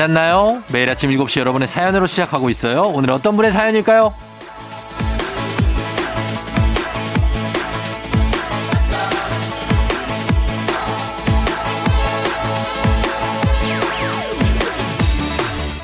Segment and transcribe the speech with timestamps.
[0.00, 0.62] 잤나요?
[0.68, 2.84] 매일 아침 7시 여러분의 사연으로 시작하고 있어요.
[2.84, 4.14] 오늘 어떤 분의 사연일까요?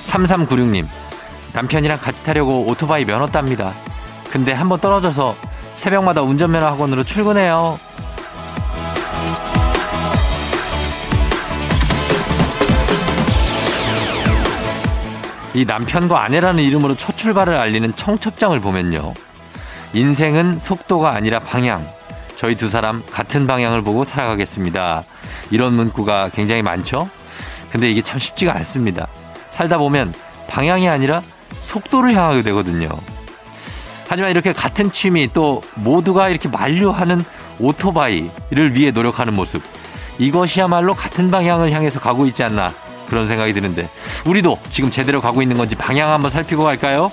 [0.04, 0.86] 3396님,
[1.52, 3.74] 남편이랑 같이 타려고 오토바이 면허 땁니다.
[4.30, 5.36] 근데 한번 떨어져서
[5.76, 7.78] 새벽마다 운전면허 학원으로 출근해요.
[15.56, 19.14] 이 남편과 아내라는 이름으로 첫 출발을 알리는 청첩장을 보면요.
[19.94, 21.88] 인생은 속도가 아니라 방향.
[22.36, 25.04] 저희 두 사람 같은 방향을 보고 살아가겠습니다.
[25.50, 27.08] 이런 문구가 굉장히 많죠?
[27.70, 29.06] 근데 이게 참 쉽지가 않습니다.
[29.48, 30.12] 살다 보면
[30.46, 31.22] 방향이 아니라
[31.62, 32.90] 속도를 향하게 되거든요.
[34.08, 37.24] 하지만 이렇게 같은 취미 또 모두가 이렇게 만류하는
[37.58, 39.62] 오토바이를 위해 노력하는 모습.
[40.18, 42.74] 이것이야말로 같은 방향을 향해서 가고 있지 않나
[43.06, 43.88] 그런 생각이 드는데
[44.26, 47.10] 우리도 지금 제대로 가고 있는 건지 방향 한번 살피고 갈까요?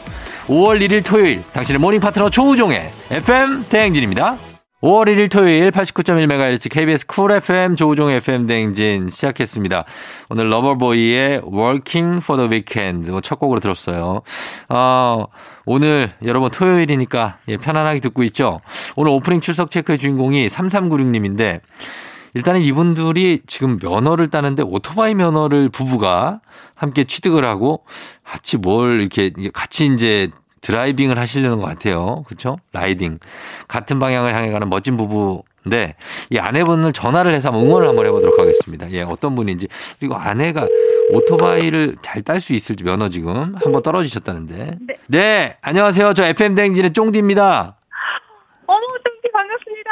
[0.47, 4.37] 5월 1일 토요일 당신의 morning 파트너 조우종의 FM 대행진입니다.
[4.83, 9.85] 5월 1일 토요일 89.1MHz KBS 쿨 FM 조우종 FM 대행진 시작했습니다.
[10.27, 14.23] 오늘 러버보이의 Working for the Weekend 첫 곡으로 들었어요.
[14.67, 15.25] 어,
[15.65, 18.59] 오늘 여러분 토요일이니까 예, 편안하게 듣고 있죠.
[18.97, 21.61] 오늘 오프닝 출석 체크의 주인공이 3396님인데
[22.33, 26.41] 일단은 이분들이 지금 면허를 따는데 오토바이 면허를 부부가
[26.75, 27.85] 함께 취득을 하고
[28.23, 30.29] 같이 뭘 이렇게 같이 이제
[30.61, 32.23] 드라이빙을 하시려는 것 같아요.
[32.27, 32.57] 그렇죠?
[32.71, 33.19] 라이딩.
[33.67, 35.95] 같은 방향을 향해 가는 멋진 부부인데
[36.29, 38.89] 이 아내분을 전화를 해서 한번 응원을 한번 해보도록 하겠습니다.
[38.91, 39.67] 예, 어떤 분인지
[39.99, 40.65] 그리고 아내가
[41.13, 44.71] 오토바이를 잘 딸 수 있을지 면허 지금 한번 떨어지셨다는데.
[44.87, 44.95] 네.
[45.07, 46.13] 네, 안녕하세요.
[46.13, 47.75] 저 FM 대행진의 쫑디입니다.
[48.67, 48.79] 어머.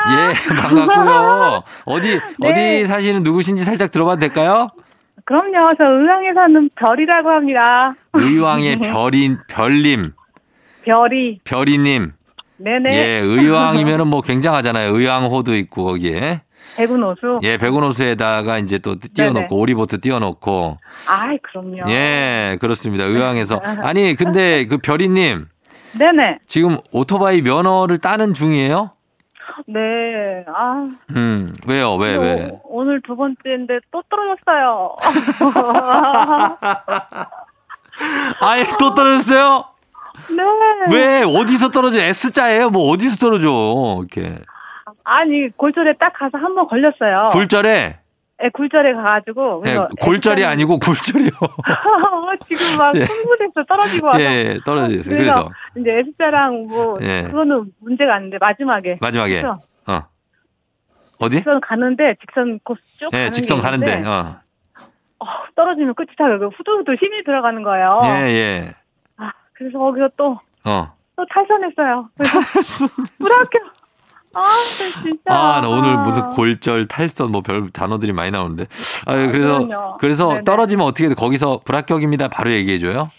[0.09, 1.63] 예, 반갑고요.
[1.85, 2.49] 어디 네.
[2.49, 4.67] 어디 사시는 누구신지 살짝 들어봐도 될까요?
[5.25, 5.71] 그럼요.
[5.77, 7.93] 저 의왕에 사는 별이라고 합니다.
[8.13, 10.13] 의왕의 별인 별님.
[10.83, 11.39] 별이.
[11.43, 12.13] 별이님.
[12.57, 12.93] 네네.
[12.93, 14.95] 예, 의왕이면은 뭐 굉장하잖아요.
[14.95, 16.41] 의왕호도 있고 거기에.
[16.77, 17.39] 백운호수.
[17.43, 20.77] 예, 백운호수에다가 이제 또 띄워놓고 오리보트 띄워놓고.
[21.07, 21.89] 아이, 그럼요.
[21.91, 23.03] 예, 그렇습니다.
[23.05, 25.47] 의왕에서 아니 근데 그 별이님.
[25.97, 26.39] 네네.
[26.47, 28.91] 지금 오토바이 면허를 따는 중이에요?
[29.67, 30.89] 네, 아.
[31.15, 31.95] 음, 왜요?
[31.95, 32.49] 왜, 왜?
[32.63, 34.95] 오늘 두 번째인데 또 떨어졌어요.
[38.41, 39.65] 아예 또 떨어졌어요?
[40.29, 40.43] 네.
[40.95, 41.99] 왜 어디서 떨어져?
[42.01, 42.69] S자예요?
[42.69, 43.47] 뭐 어디서 떨어져?
[43.99, 44.39] 이렇게.
[45.03, 47.29] 아니 골절에 딱 가서 한 번 걸렸어요.
[47.31, 47.97] 굴절에?
[48.41, 49.61] 네, 굴절에 가가지고.
[49.63, 50.53] 네, 골절이 S자는...
[50.53, 51.29] 아니고 굴절이요.
[52.47, 53.03] 지금 막 예.
[53.03, 54.21] 흥분해서 떨어지고 와서.
[54.21, 55.15] 예, 떨어졌어요.
[55.15, 55.49] 그래서, 그래서.
[55.77, 57.23] 이제 S자랑 뭐 예.
[57.23, 58.97] 그거는 문제가 아닌데 마지막에.
[58.99, 59.41] 마지막에.
[59.41, 59.99] 그래서 어.
[61.19, 61.37] 어디?
[61.37, 64.03] 직선 가는데 직선 곧쭉 네, 가는 직선 가는데.
[64.05, 64.41] 어.
[65.19, 65.25] 어,
[65.55, 68.01] 떨어지면 끝이 다 후두후두 힘이 들어가는 거예요.
[68.05, 68.73] 예, 예.
[69.53, 70.93] 그래서 거기서 또, 어.
[71.15, 72.09] 또 탈선했어요.
[72.17, 72.87] 탈선.
[73.19, 73.80] 불학교.
[74.33, 74.41] 아,
[75.03, 75.33] 진짜.
[75.33, 78.65] 아, 나 오늘 무슨 골절, 탈선, 뭐 별 단어들이 많이 나오는데.
[79.05, 79.97] 아, 그래서, 그럼요.
[79.97, 80.43] 그래서 네네.
[80.45, 81.15] 떨어지면 어떻게 돼?
[81.15, 82.27] 거기서 불합격입니다.
[82.29, 83.09] 바로 얘기해 줘요?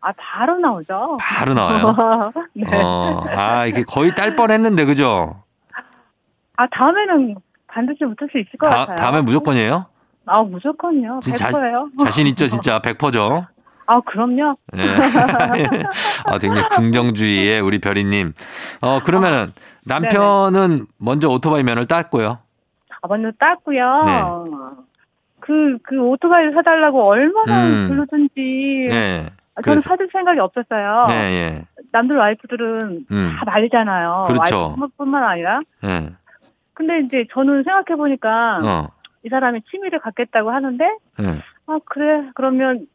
[0.00, 1.16] 아, 바로 나오죠.
[1.20, 2.32] 바로 나와요?
[2.54, 2.66] 네.
[2.72, 5.42] 어, 아, 이게 거의 딸 뻔 했는데, 그죠?
[6.56, 7.34] 아, 다음에는
[7.66, 8.96] 반드시 붙을 수 있을 것 다, 같아요.
[8.96, 9.86] 다음에 무조건이에요?
[10.26, 11.20] 아, 무조건요.
[11.22, 11.88] 진짜 100%예요.
[12.02, 12.78] 자신 있죠, 진짜.
[12.82, 13.46] 100%죠?
[13.86, 14.56] 아, 그럼요.
[14.72, 14.82] 네.
[16.24, 18.32] 아, 굉장히 긍정주의의 우리 별이님.
[18.80, 19.52] 어, 그러면은
[19.86, 20.82] 남편은 네네.
[20.98, 22.38] 먼저 오토바이 면을 땄고요.
[23.02, 24.02] 아, 먼저 땄고요.
[24.06, 24.22] 네.
[25.40, 27.88] 그, 그 오토바이를 사달라고 얼마나 음.
[27.88, 28.88] 불렀든지.
[28.88, 29.26] 네.
[29.62, 29.88] 저는 그래서.
[29.88, 31.06] 사줄 생각이 없었어요.
[31.08, 31.64] 네, 네.
[31.92, 33.36] 남들 와이프들은 음.
[33.38, 34.24] 다 말잖아요.
[34.26, 34.76] 그렇죠.
[34.78, 35.60] 와이프뿐만 아니라.
[35.82, 36.10] 네.
[36.74, 38.88] 근데 이제 저는 생각해보니까 어.
[39.24, 40.84] 이 사람이 취미를 갖겠다고 하는데,
[41.18, 41.42] 네.
[41.66, 42.28] 아, 그래.
[42.34, 42.86] 그러면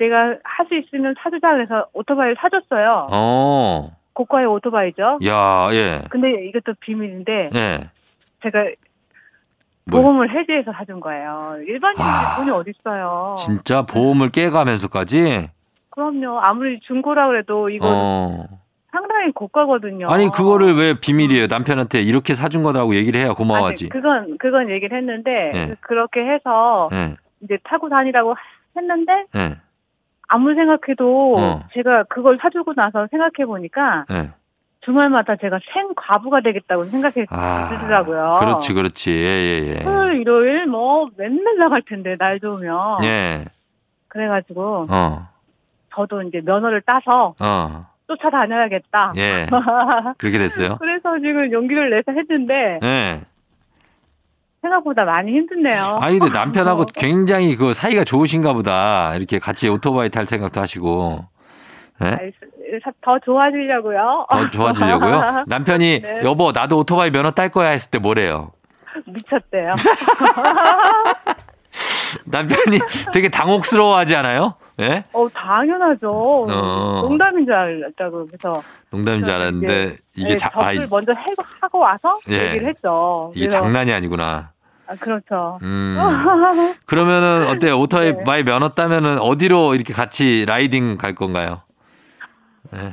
[0.00, 3.08] 내가 할 수 있으면 사주자 그래서 오토바이를 사줬어요.
[3.12, 3.90] 어.
[4.14, 5.18] 고가의 오토바이죠.
[5.26, 6.00] 야, 예.
[6.10, 7.80] 근데 이것도 비밀인데, 예.
[8.42, 8.64] 제가
[9.84, 10.00] 뭐.
[10.02, 11.56] 보험을 해지해서 사준 거예요.
[11.66, 13.34] 일반인들 아, 돈이 어딨어요.
[13.38, 15.48] 진짜 보험을 깨가면서까지?
[15.90, 16.38] 그럼요.
[16.40, 18.44] 아무리 중고라 그래도 이거 어.
[18.92, 20.08] 상당히 고가거든요.
[20.08, 21.46] 아니 그거를 왜 비밀이에요?
[21.48, 23.84] 남편한테 이렇게 사준 거라고 얘기를 해야 고마워하지.
[23.86, 25.74] 아니, 그건 그건 얘기를 했는데 예.
[25.80, 27.16] 그렇게 해서 예.
[27.42, 28.34] 이제 타고 다니라고
[28.76, 29.56] 했는데 예.
[30.30, 31.60] 아무리 생각해도 어.
[31.74, 34.30] 제가 그걸 사주고 나서 생각해 보니까 예.
[34.80, 37.68] 주말마다 제가 생 과부가 되겠다고 생각해 아.
[38.38, 39.10] 그렇지, 그렇지.
[39.10, 39.78] 예, 예, 예.
[39.82, 43.02] 토요일, 일요일 뭐 맨날 나갈 텐데 날 좋으면.
[43.02, 43.44] 예.
[44.06, 45.28] 그래가지고 어,
[45.94, 47.86] 저도 이제 면허를 따서 어.
[48.06, 49.12] 쫓아다녀야겠다.
[49.16, 49.46] 예.
[50.16, 50.76] 그렇게 됐어요?
[50.78, 53.20] 그래서 지금 용기를 내서 했는데 예.
[54.62, 55.98] 생각보다 많이 힘드네요.
[56.00, 59.14] 아니, 근데 남편하고 굉장히 그 사이가 좋으신가 보다.
[59.16, 61.24] 이렇게 같이 오토바이 탈 생각도 하시고.
[62.02, 62.06] 예?
[62.06, 62.32] 아이,
[63.00, 64.26] 더 좋아지려고요.
[64.30, 65.44] 더 좋아지려고요?
[65.48, 66.20] 남편이 네.
[66.24, 68.52] 여보, 나도 오토바이 면허 딸 거야 했을 때 뭐래요?
[69.06, 69.74] 미쳤대요.
[72.24, 72.78] 남편이
[73.12, 74.54] 되게 당혹스러워 하지 않아요?
[74.80, 75.04] 예?
[75.12, 76.10] 어, 당연하죠.
[76.48, 77.02] 어.
[77.02, 78.26] 농담인 줄 알았다고.
[78.28, 78.62] 그래서.
[78.90, 82.48] 농담인 줄 알았는데 이게 자, 아, 접을 먼저 해고, 하고 와서 예.
[82.48, 83.30] 얘기를 했죠.
[83.34, 84.50] 이게 그래서- 장난이 아니구나.
[84.86, 85.58] 아, 그렇죠.
[85.62, 85.96] 음.
[86.86, 87.78] 그러면은 어때요?
[87.78, 91.60] 오토바이 면허 따면은 어디로 이렇게 같이 라이딩 갈 건가요?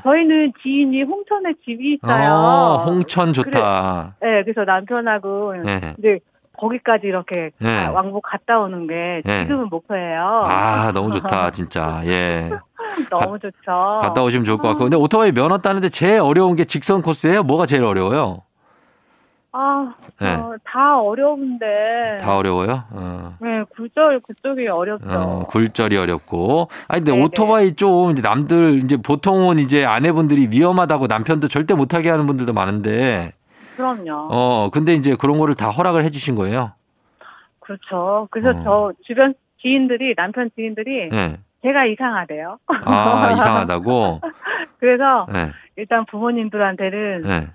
[0.04, 2.31] 저희는 지인이 홍천에 집이 있어요.
[2.34, 4.16] 어, 홍천 좋다.
[4.22, 5.96] 네, 그래서 남편하고 예.
[6.00, 6.19] 이제
[6.59, 7.86] 거기까지 이렇게 네.
[7.86, 9.39] 가- 왕복 갔다 오는 게 네.
[9.39, 10.42] 지금은 목표예요.
[10.45, 12.01] 아, 너무 좋다, 진짜.
[12.06, 12.50] 예.
[13.09, 13.56] 너무 좋죠.
[13.65, 14.83] 갔다 오시면 좋을 것 같고.
[14.86, 17.44] 근데 오토바이 면허 따는데 제일 어려운 게 직선 코스예요?
[17.44, 18.42] 뭐가 제일 어려워요?
[19.54, 20.36] 아, 네.
[20.36, 22.18] 어, 다 어려운데.
[22.21, 22.83] 다 어려워요?
[22.92, 23.36] 어.
[23.42, 25.07] 네, 굴절 그쪽이 어렵죠.
[25.09, 26.69] 어, 굴절이 어렵고.
[26.88, 27.24] 아니, 근데 네네.
[27.24, 33.31] 오토바이 좀 이제 남들 이제 보통은 이제 아내분들이 위험하다고 남편도 절대 못하게 하는 분들도 많은데,
[33.78, 34.28] 그럼요.
[34.32, 36.72] 어, 근데 이제 그런 거를 다 허락을 해 주신 거예요?
[37.60, 38.28] 그렇죠.
[38.32, 38.64] 그래서 어.
[38.64, 41.38] 저 주변 지인들이 남편 지인들이 예.
[41.64, 42.58] 제가 이상하대요.
[42.86, 44.22] 아, 이상하다고?
[44.80, 45.52] 그래서 예.
[45.76, 47.50] 일단 부모님들한테는 예.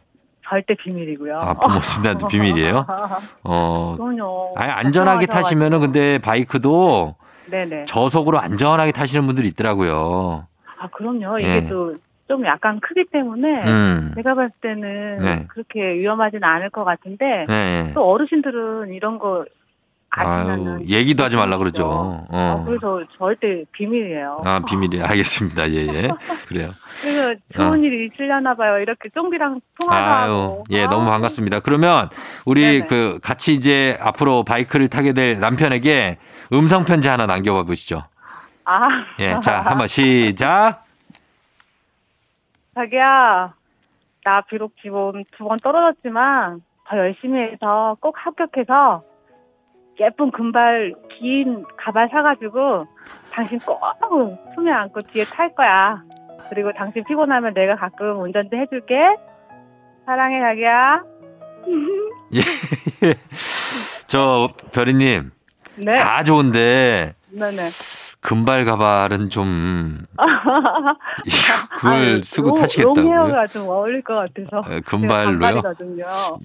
[0.49, 1.35] 절대 비밀이고요.
[1.35, 2.87] 아, 부모님들한테 비밀이에요?
[3.43, 3.97] 어.
[3.99, 4.55] 그럼요.
[4.57, 5.27] 아니, 안전하게.
[5.27, 7.17] 타시면은 근데 바이크도
[7.51, 7.87] 네네.
[7.87, 10.47] 저속으로 안전하게 타시는 분들이 있더라고요.
[10.79, 11.39] 아 그럼요.
[11.41, 11.69] 이게 네.
[11.69, 11.97] 또
[12.29, 14.13] 좀 약간 크기 때문에 음.
[14.15, 15.47] 제가 봤을 때는 네.
[15.49, 17.87] 그렇게 위험하지는 않을 것 같은데 예.
[17.89, 17.93] 예.
[17.95, 19.45] 또 어르신들은 이런 거
[20.15, 21.87] 아유, 얘기도 하지 말라 그러죠.
[21.87, 22.65] 아, 어.
[22.67, 24.43] 그래서 절대 비밀이에요.
[24.45, 25.71] 아, 비밀이 알겠습니다.
[25.71, 26.09] 예, 예.
[26.49, 26.69] 그래요.
[27.01, 28.79] 그래서 좋은 일이 있으려나 봐요.
[28.79, 30.23] 이렇게 쫑비랑 통화도 아.
[30.23, 30.65] 아유, 하고.
[30.71, 31.61] 예, 아, 너무 반갑습니다.
[31.61, 32.11] 그러면
[32.45, 32.87] 우리 네네.
[32.89, 36.19] 그 같이 이제 앞으로 바이크를 타게 될 남편에게
[36.53, 38.03] 음성 편지 하나 남겨봐 보시죠.
[38.67, 38.89] 아,
[39.19, 40.85] 예, 자, 한번 시작.
[42.75, 43.55] 자기야,
[44.25, 49.03] 나 비록 지금 두 번 떨어졌지만 더 열심히 해서 꼭 합격해서
[50.01, 52.87] 예쁜 금발 긴 가발 사가지고
[53.31, 53.81] 당신 꼭
[54.55, 56.03] 품에 안고 뒤에 탈 거야.
[56.49, 58.95] 그리고 당신 피곤하면 내가 가끔 운전도 해줄게.
[60.07, 61.03] 사랑해 자기야.
[64.09, 65.31] 저 별이님
[65.77, 67.69] 네, 다 좋은데 네네.
[68.23, 69.99] 금발 가발은 좀
[71.75, 73.03] 그걸 아유, 쓰고 롱- 타시겠다고요?
[73.03, 74.73] 롱헤어가 좀 어울릴 것 같아서.
[74.73, 75.61] 에, 금발로요?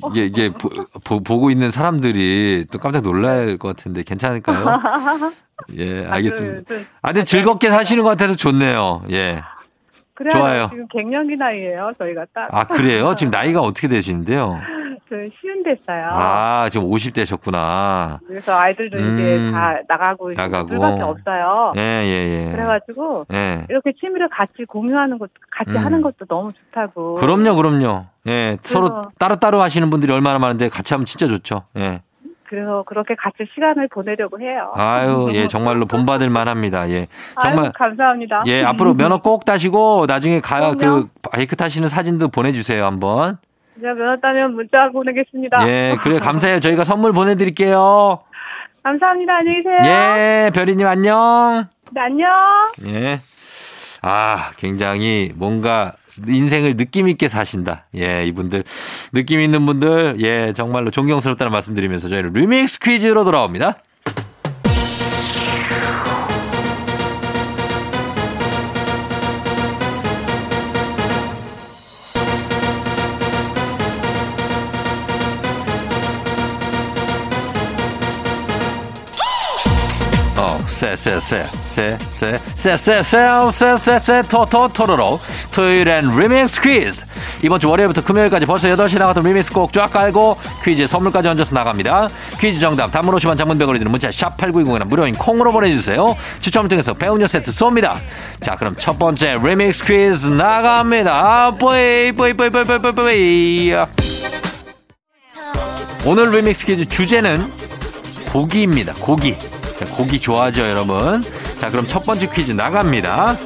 [0.09, 4.65] 이게 이게 보, 고 있는 사람들이 또 깜짝 놀랄 것 같은데 괜찮을까요?
[5.77, 6.61] 예, 알겠습니다.
[6.67, 9.03] 그, 좀 아, 근데 즐겁게 사시는 것 같아서 좋네요.
[9.11, 9.43] 예.
[10.31, 10.67] 좋아요.
[10.71, 11.91] 지금 갱년기 나이에요.
[11.97, 12.47] 저희가 딱.
[12.51, 13.13] 아, 그래요?
[13.15, 14.59] 지금 나이가 어떻게 되시는데요?
[15.09, 16.09] 저 쉬운 됐어요.
[16.11, 18.19] 아, 지금 50대셨구나.
[18.27, 19.19] 그래서 아이들도 음.
[19.19, 20.69] 이제 다 나가고 나가고.
[20.69, 21.73] 둘밖에 없어요.
[21.77, 22.51] 예, 예, 예.
[22.51, 23.65] 그래가지고 예.
[23.69, 25.77] 이렇게 취미를 같이 공유하는 것도 같이 음.
[25.77, 27.15] 하는 것도 너무 좋다고.
[27.15, 28.05] 그럼요, 그럼요.
[28.27, 28.57] 예.
[28.63, 31.63] 서로 그래서- 따로 따로 하시는 분들이 얼마나 많은데 같이 하면 진짜 좋죠.
[31.77, 32.01] 예.
[32.49, 34.71] 그래서 그렇게 같이 시간을 보내려고 해요.
[34.75, 36.89] 아유, 예, 정말로 본받을 만합니다.
[36.89, 37.07] 예.
[37.35, 38.43] 아유, 정말 감사합니다.
[38.47, 41.07] 예, 앞으로 면허 꼭 따시고 나중에 가, 그.
[41.21, 43.37] 바이크 타시는 사진도 보내 주세요, 한번.
[43.79, 45.67] 제가 면허 따면 문자 보내겠습니다.
[45.67, 46.59] 예, 그래, 감사해요.
[46.59, 48.19] 저희가 선물 보내 드릴게요.
[48.83, 49.35] 감사합니다.
[49.37, 49.77] 안녕히 계세요.
[49.83, 51.67] 예, 별이 님 안녕.
[51.91, 52.29] 네, 안녕.
[52.85, 53.19] 예.
[54.01, 55.93] 아, 굉장히 뭔가
[56.25, 57.85] 인생을 느낌 있게 사신다.
[57.95, 58.63] 예, 이분들.
[59.13, 63.77] 느낌 있는 분들, 예, 정말로 존경스럽다는 말씀 드리면서 저희는 리믹스 퀴즈로 돌아옵니다.
[80.77, 85.19] 어, 세, 세, 세, 세, 세, 세, 세, 세, 세, 세, 세, 토, 토, 토로로.
[85.51, 87.03] 토요일엔 리믹스 퀴즈.
[87.41, 92.09] 이번 주 월요일부터 금요일까지 벌써 8시 나갔던 리믹스 곡 쫙 깔고 퀴즈에 선물까지 얹어서 나갑니다.
[92.39, 96.15] 퀴즈 정답, 단문 50원 장문 100원 드는 문자 샵 8910이나 무료인 콩으로 보내주세요.
[96.41, 97.95] 추첨을 통해서 배음료 세트 쏩니다.
[98.39, 101.55] 자, 그럼 첫 번째 리믹스 퀴즈 나갑니다.
[101.59, 103.73] 뿌이, 뿌이, 뿌이, 뿌이, 뿌이, 뿌이.
[106.05, 107.51] 오늘 리믹스 퀴즈 주제는
[108.31, 108.93] 고기입니다.
[108.99, 109.35] 고기.
[109.77, 111.21] 자, 고기 좋아하죠, 여러분?
[111.59, 113.37] 자, 그럼 첫 번째 퀴즈 나갑니다.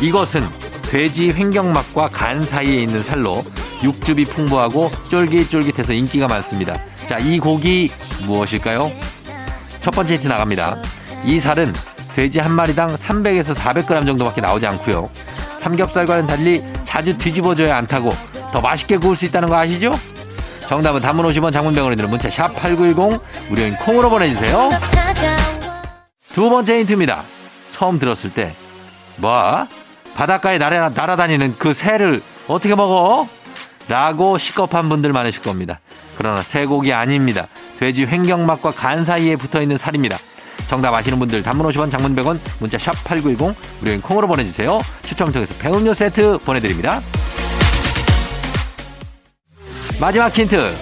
[0.00, 0.48] 이것은
[0.90, 3.44] 돼지 횡격막과 간 사이에 있는 살로
[3.82, 6.76] 육즙이 풍부하고 쫄깃쫄깃해서 인기가 많습니다.
[7.06, 7.90] 자, 이 고기
[8.24, 8.90] 무엇일까요?
[9.80, 10.80] 첫 번째 힌트 나갑니다.
[11.24, 11.74] 이 살은
[12.14, 15.10] 돼지 한 마리당 300에서 400g 정도밖에 나오지 않고요.
[15.56, 18.12] 삼겹살과는 달리 자주 뒤집어져야 안 타고
[18.52, 19.98] 더 맛있게 구울 수 있다는 거 아시죠?
[20.68, 24.70] 정답은 단문 50원 장문병원에 드는 문자 샵 8910 무료인 콩으로 보내주세요.
[26.32, 27.22] 두 번째 힌트입니다.
[27.72, 28.54] 처음 들었을 때
[29.16, 29.66] 뭐?
[30.14, 33.26] 바닷가에 날아, 날아다니는 그 새를 어떻게 먹어?
[33.88, 35.80] 라고 시겁한 분들 많으실 겁니다.
[36.16, 37.46] 그러나 쇠고기 아닙니다.
[37.78, 40.18] 돼지 횡격막과 간 사이에 붙어 있는 살입니다.
[40.66, 44.80] 정답 아시는 분들 단문 50원 장문 100원 문자 샵 8910 무료인 콩으로 보내주세요.
[45.02, 47.02] 추첨 통해서 배음료 세트 보내드립니다.
[50.00, 50.74] 마지막 힌트.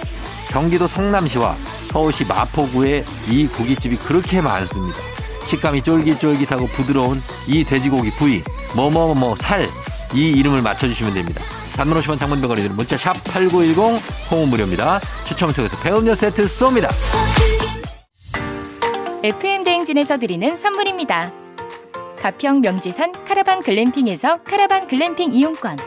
[0.49, 1.55] 경기도 성남시와
[1.91, 5.10] 서울시 마포구에 이 고깃집이 그렇게 많습니다.
[5.51, 8.41] 식감이 쫄깃쫄깃하고 부드러운 이 돼지고기 부위
[8.75, 9.67] 뭐뭐뭐 살
[10.13, 11.41] 이 이름을 맞춰주시면 됩니다.
[11.75, 14.99] 단문 50원 장문 100원이 드는 문자 샵 8910 콩은 무료입니다.
[15.25, 16.89] 추첨을 통해서 배음료 세트 쏩니다.
[19.23, 21.31] FM 대행진에서 드리는 선물입니다.
[22.21, 25.77] 가평 명지산 카라반 글램핑에서 카라반 글램핑 이용권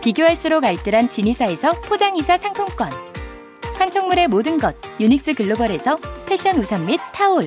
[0.00, 2.90] 비교할수록 알뜰한 진이사에서 포장이사 상품권
[3.76, 7.46] 한총물의 모든 것 유닉스 글로벌에서 패션 우산 및 타올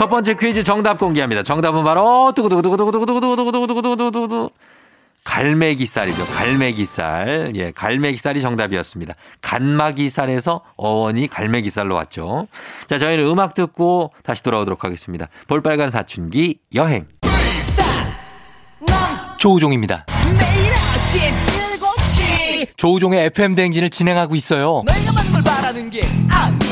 [0.00, 1.42] 첫 번째 퀴즈 정답 공개합니다.
[1.42, 4.48] 정답은 바로 두구두구두구두구두구두구두구두구두구두구두구
[5.24, 6.24] 갈매기살이죠.
[6.24, 7.52] 갈매기살.
[7.56, 9.12] 예, 갈매기살이 정답이었습니다.
[9.42, 12.48] 간마기살에서 어원이 갈매기살로 왔죠.
[12.86, 15.28] 자, 저희는 음악 듣고 다시 돌아오도록 하겠습니다.
[15.48, 17.06] 볼빨간 사춘기 여행.
[19.36, 20.06] 조우종입니다.
[20.32, 21.20] 매일 아침
[21.78, 24.82] 7시 조우종의 FM 대행진을 진행하고 있어요.
[24.86, 26.00] 내가 받는 걸 바라는 게
[26.32, 26.69] 아니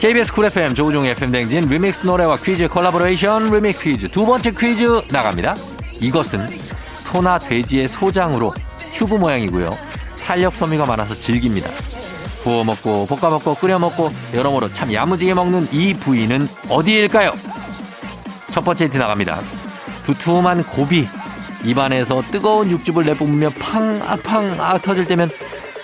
[0.00, 5.02] KBS 쿨 FM 조우종의 FM 댕진 리믹스 노래와 퀴즈 콜라보레이션 리믹스 퀴즈 두 번째 퀴즈
[5.12, 5.54] 나갑니다.
[6.00, 6.48] 이것은
[6.94, 8.54] 소나 돼지의 소장으로
[8.94, 9.70] 튜브 모양이고요.
[10.24, 11.68] 탄력 섬유가 많아서 질깁니다.
[12.42, 17.32] 구워 먹고 볶아 먹고 끓여 먹고 여러모로 참 야무지게 먹는 이 부위는 어디일까요?
[18.52, 19.38] 첫 번째 힌트 나갑니다.
[20.06, 21.06] 두툼한 곱이
[21.62, 25.30] 입안에서 뜨거운 육즙을 내뿜으며 팡아팡 아 터질 때면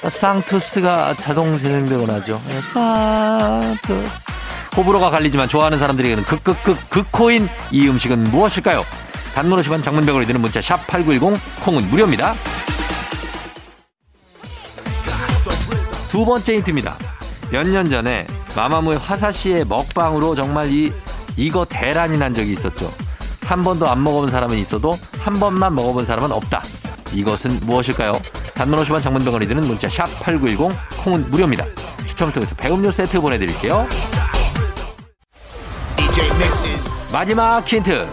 [0.09, 2.41] 상투스가 자동 재생되고 나죠.
[2.51, 4.09] 예, 상투.
[4.77, 8.85] 호불호가 갈리지만 좋아하는 사람들에게는 극극극 극호인 이 음식은 무엇일까요?
[9.35, 12.35] 단문 50원 장문백으로 드는 문자 샵 8910 콩은 무료입니다.
[16.09, 16.97] 두 번째 힌트입니다.
[17.51, 20.93] 몇 년 전에 마마무의 화사시의 먹방으로 정말 이
[21.37, 22.93] 이거 대란이 난 적이 있었죠.
[23.45, 26.63] 한 번도 안 먹어본 사람은 있어도 한 번만 먹어본 사람은 없다.
[27.13, 28.21] 이것은 무엇일까요?
[28.57, 31.65] 단문 50원 장문병원이 드는 문자 샵 8910 콩은 무료입니다.
[32.07, 33.87] 추첨을 통해서 배음료 세트 보내드릴게요.
[37.13, 38.07] 마지막 힌트.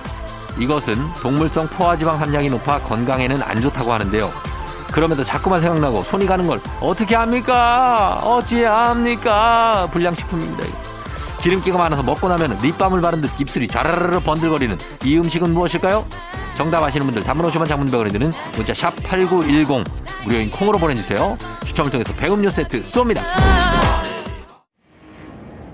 [0.60, 4.30] 이것은 동물성 포화지방 함량이 높아 건강에는 안 좋다고 하는데요.
[4.92, 8.20] 그럼에도 자꾸만 생각나고 손이 가는 걸 어떻게 합니까?
[8.22, 9.88] 어찌합니까?
[9.92, 10.66] 불량식품입니다.
[11.42, 16.06] 기름기가 많아서 먹고 나면 립밤을 바른 듯 입술이 좌르르 번들거리는 이 음식은 무엇일까요?
[16.56, 21.38] 정답 아시는 분들 단문 50원 장문백원에 드는 문자 샵 8910 무료인 콩으로 보내주세요.
[21.66, 23.22] 추첨을 통해서 배음료 세트 쏩니다.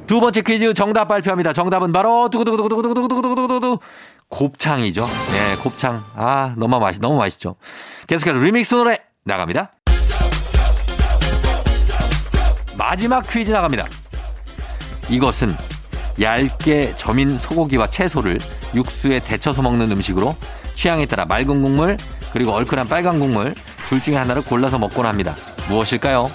[0.07, 1.53] 두 번째 퀴즈 정답 발표합니다.
[1.53, 3.79] 정답은 바로 두구두구두구두구두구두구두구두구
[4.27, 5.07] 곱창이죠.
[5.31, 6.03] 네, 곱창.
[6.15, 7.55] 아, 너무 맛있, 너무 맛있죠.
[8.07, 9.71] 계속해서 리믹스 노래 나갑니다.
[12.77, 13.85] 마지막 퀴즈 나갑니다.
[15.09, 15.55] 이것은
[16.19, 18.39] 얇게 점인 소고기와 채소를
[18.75, 20.35] 육수에 데쳐서 먹는 음식으로
[20.73, 21.97] 취향에 따라 맑은 국물
[22.31, 23.53] 그리고 얼큰한 빨간 국물
[23.89, 25.35] 둘 중에 하나를 골라서 먹곤 합니다.
[25.67, 26.29] 무엇일까요?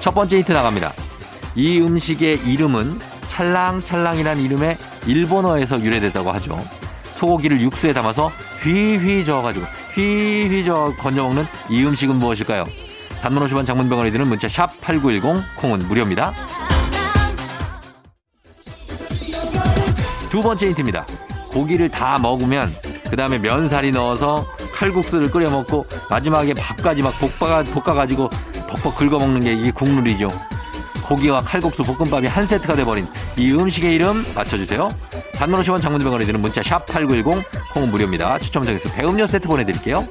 [0.00, 0.90] 첫 번째 힌트 나갑니다.
[1.54, 6.58] 이 음식의 이름은 찰랑찰랑이라는 이름의 일본어에서 유래됐다고 하죠.
[7.12, 8.28] 소고기를 육수에 담아서
[8.62, 12.66] 휘휘 저어가지고 휘휘 저어 건져 먹는 이 음식은 무엇일까요?
[13.20, 16.32] 단문 50원 장문병원에 드는 문자 샵 8910 콩은 무료입니다.
[20.30, 21.06] 두 번째 힌트입니다.
[21.50, 22.74] 고기를 다 먹으면
[23.10, 28.28] 그 다음에 면사리 넣어서 칼국수를 끓여 먹고 마지막에 밥까지 막 볶아, 볶아 가지고
[28.68, 30.28] 벅벅 긁어 먹는 게 이게 국물이죠.
[31.04, 34.90] 고기와 칼국수 볶음밥이 한 세트가 돼버린 이 음식의 이름 맞춰주세요.
[35.34, 38.38] 단문 50원 장문병원에 드는 문자 샵 8910 콩은 무료입니다.
[38.38, 40.06] 추첨 통해서 배음료 세트 보내드릴게요.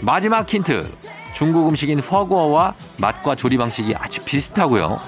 [0.00, 0.86] 마지막 힌트.
[1.34, 4.98] 중국 음식인 허거와 맛과 조리 방식이 아주 비슷하고요.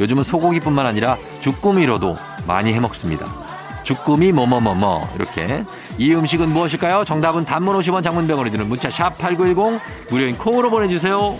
[0.00, 3.47] 요즘은 소고기뿐만 아니라 주꾸미로도 많이 해 먹습니다.
[3.88, 5.64] 주꾸미 뭐뭐뭐뭐 이렇게
[5.96, 7.06] 이 음식은 무엇일까요?
[7.06, 11.38] 정답은 단문 50원 장문병원에 드는 문자 샵 8910 무료인 콩으로 보내주세요.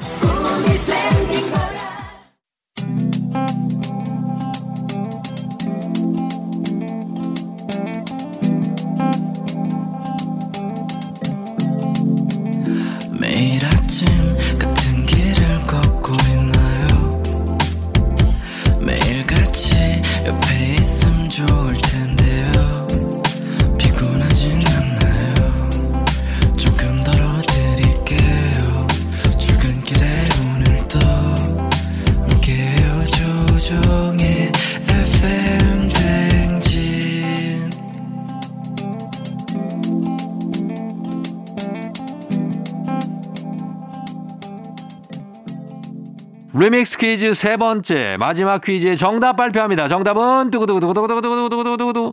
[46.70, 49.88] 리믹스 퀴즈 세 번째 마지막 퀴즈의 정답 발표합니다.
[49.88, 52.12] 정답은 두구두구두구두구두구두구두구두구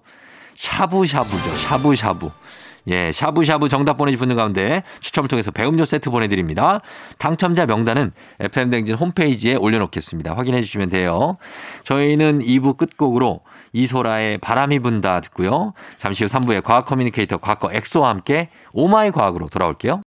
[0.54, 1.50] 샤브샤브죠.
[1.58, 2.30] 샤브샤브.
[2.88, 6.80] 예, 샤브샤브 정답 보내주신 분들 가운데 추첨을 통해서 배음료 세트 보내드립니다.
[7.18, 10.38] 당첨자 명단은 FM대행진 홈페이지에 올려놓겠습니다.
[10.38, 11.36] 확인해 주시면 돼요.
[11.84, 13.42] 저희는 2부 끝곡으로
[13.74, 15.74] 이소라의 바람이 분다 듣고요.
[15.98, 20.05] 잠시 후 3부에 과학 커뮤니케이터 과커 엑소와 함께 oh my 과학으로 돌아올게요.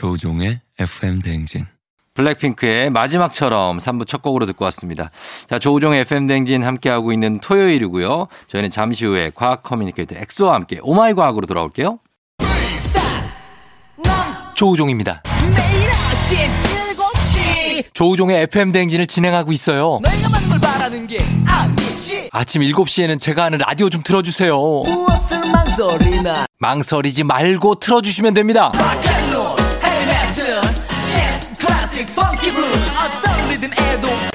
[0.00, 1.66] 조우종의 FM 대행진.
[2.14, 5.10] 블랙핑크의 마지막처럼 3부 첫 곡으로 듣고 왔습니다.
[5.48, 8.28] 자, 조우종의 FM대행진 함께하고 있는 토요일이고요.
[8.48, 11.98] 저희는 잠시 후에 과학 커뮤니케이터 엑소와 함께 oh my 과학으로 돌아올게요.
[14.54, 15.22] 조우종입니다.
[15.54, 16.38] 매일 아침
[16.96, 20.00] 7시 조우종의 FM 대행진을 진행하고 있어요.
[20.02, 24.56] 내가 많은 걸 바라는 게 아니지 아침 7시에는 제가 하는 라디오 좀 틀어주세요.
[24.56, 28.72] 무엇을 망설이나 망설이지 말고 틀어주시면 됩니다.
[28.74, 29.09] rock and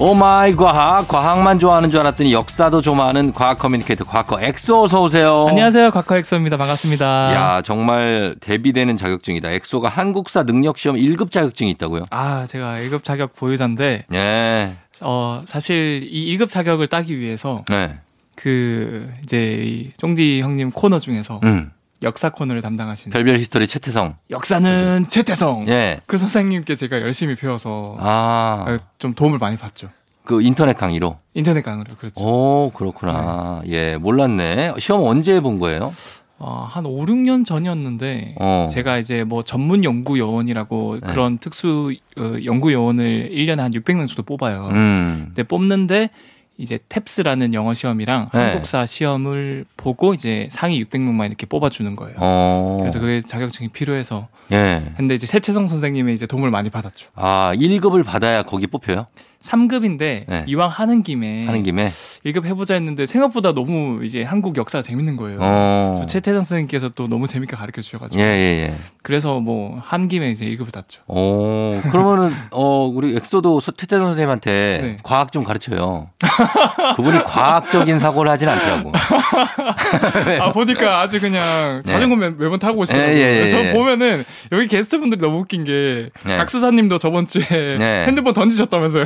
[0.00, 5.46] Oh my 과학, 과학만 좋아하는 줄 알았더니 역사도 좋아하는 과학 커뮤니케이터 과커 엑소 어서 오세요.
[5.48, 5.90] 안녕하세요.
[5.90, 6.56] 과커 엑소입니다.
[6.56, 7.34] 반갑습니다.
[7.34, 9.50] 야 정말 대비되는 자격증이다.
[9.50, 12.04] 엑소가 한국사 능력 시험 1급 자격증이 있다고요?
[12.10, 14.76] 아, 제가 1급 자격 보유자인데, 네.
[15.00, 17.96] 어, 사실 이 1급 자격을 따기 위해서 네.
[18.36, 21.72] 그, 이제 이 쫑디 형님 코너 중에서 음.
[22.02, 24.16] 역사 코너를 담당하시는 별별 히스토리 최태성.
[24.30, 25.66] 역사는 최태성.
[25.68, 26.00] 예.
[26.06, 28.64] 그 선생님께 제가 열심히 배워서 아.
[28.66, 29.90] 아, 좀 도움을 많이 받죠.
[30.24, 31.18] 그 인터넷 강의로.
[31.34, 32.22] 인터넷 강의로 그렇죠.
[32.22, 33.62] 오, 그렇구나.
[33.66, 34.74] 예, 몰랐네.
[34.78, 35.92] 시험 언제 본 거예요?
[36.40, 38.68] 어, 한 5, 6년 전이었는데 어.
[38.70, 41.06] 제가 이제 뭐 전문 연구 요원이라고 네.
[41.08, 44.68] 그런 특수 어, 연구 요원을 1년에 한 600명 정도 뽑아요.
[44.70, 45.24] 음.
[45.28, 46.10] 근데 뽑는데
[46.58, 48.38] 이제 탭스라는 영어 시험이랑 네.
[48.40, 52.16] 한국사 시험을 보고 이제 상위 600명만 이렇게 뽑아주는 거예요.
[52.18, 52.76] 어.
[52.80, 54.92] 그래서 그게 자격증이 필요해서 예.
[54.96, 57.10] 근데 이제 최채성 선생님의 이제 도움을 많이 받았죠.
[57.14, 59.06] 아, 1급을 받아야 거기 뽑혀요?
[59.42, 60.44] 3급인데 네.
[60.46, 61.88] 이왕 하는 김에 하는 김에.
[62.26, 65.38] 1급 해보자 했는데 생각보다 너무 이제 한국 역사가 재밌는 거예요.
[65.40, 65.98] 어.
[66.00, 68.74] 또 최태성 선생님께서 또 너무 재밌게 가르쳐 주셔가지고 예, 예, 예.
[69.02, 71.00] 그래서 뭐 한 김에 이제 1급을 땄죠.
[71.06, 74.50] 오, 그러면은, 어, 우리 엑소도 서- 태태 선생님한테
[74.82, 74.96] 네.
[75.02, 76.08] 과학 좀 가르쳐요.
[76.96, 78.92] 그분이 과학적인 사고를 하진 않더라고.
[80.40, 81.92] 아 보니까 아주 그냥 네.
[81.92, 83.14] 자전거 매, 매번 타고 오시더라고요.
[83.16, 83.72] 예, 예, 예, 그래서 예.
[83.72, 86.36] 보면은 여기 게스트분들이 너무 웃긴 게 네.
[86.36, 87.42] 각수사님도 저번 주에
[87.78, 88.04] 네.
[88.06, 89.04] 핸드폰 던지셨다면서요.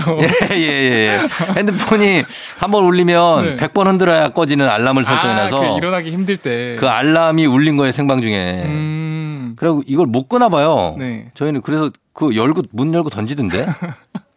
[0.52, 1.20] 예, 예, 예.
[1.56, 2.22] 핸드폰이
[2.58, 3.56] 한 번 울리면 네.
[3.56, 6.76] 100번 흔들어야 꺼지는 알람을 설정해놔서 아, 그 일어나기 힘들 때.
[6.78, 8.62] 그 알람이 울린 거예요, 생방 중에.
[8.64, 9.54] 음.
[9.56, 10.94] 그리고 이걸 못 끄나 봐요.
[10.98, 11.26] 네.
[11.34, 13.66] 저희는 그래서 그 열고, 문 열고 던지던데?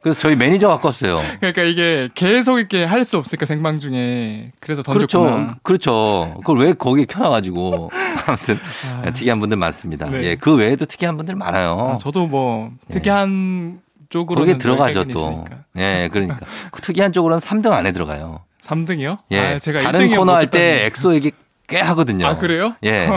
[0.01, 1.19] 그래서 저희 매니저 갖고 왔어요.
[1.39, 5.23] 그러니까 이게 계속 이렇게 할 수 없으니까 생방 중에 그래서 던졌구나.
[5.31, 5.55] 그렇죠.
[5.63, 6.33] 그렇죠.
[6.41, 7.89] 그걸 왜 거기에 켜놔가지고.
[8.27, 8.59] 아무튼
[9.03, 9.11] 아.
[9.11, 10.07] 특이한 분들 많습니다.
[10.09, 10.23] 네.
[10.23, 11.91] 예, 그 외에도 특이한 분들 많아요.
[11.93, 13.79] 아, 저도 뭐 특이한
[14.15, 14.53] 쪽으로 예.
[14.53, 15.09] 거기에 들어가죠 또.
[15.19, 15.63] 있으니까.
[15.77, 16.39] 예, 그러니까
[16.71, 18.39] 그 특이한 쪽으로는 3등 안에 들어가요.
[18.61, 19.19] 3등이요?
[19.31, 20.17] 예, 아, 제가 다른 1등이요.
[20.19, 21.31] 코너 할 때 엑소 얘기
[21.67, 22.27] 꽤 하거든요.
[22.27, 22.75] 아, 그래요?
[22.83, 23.09] 예.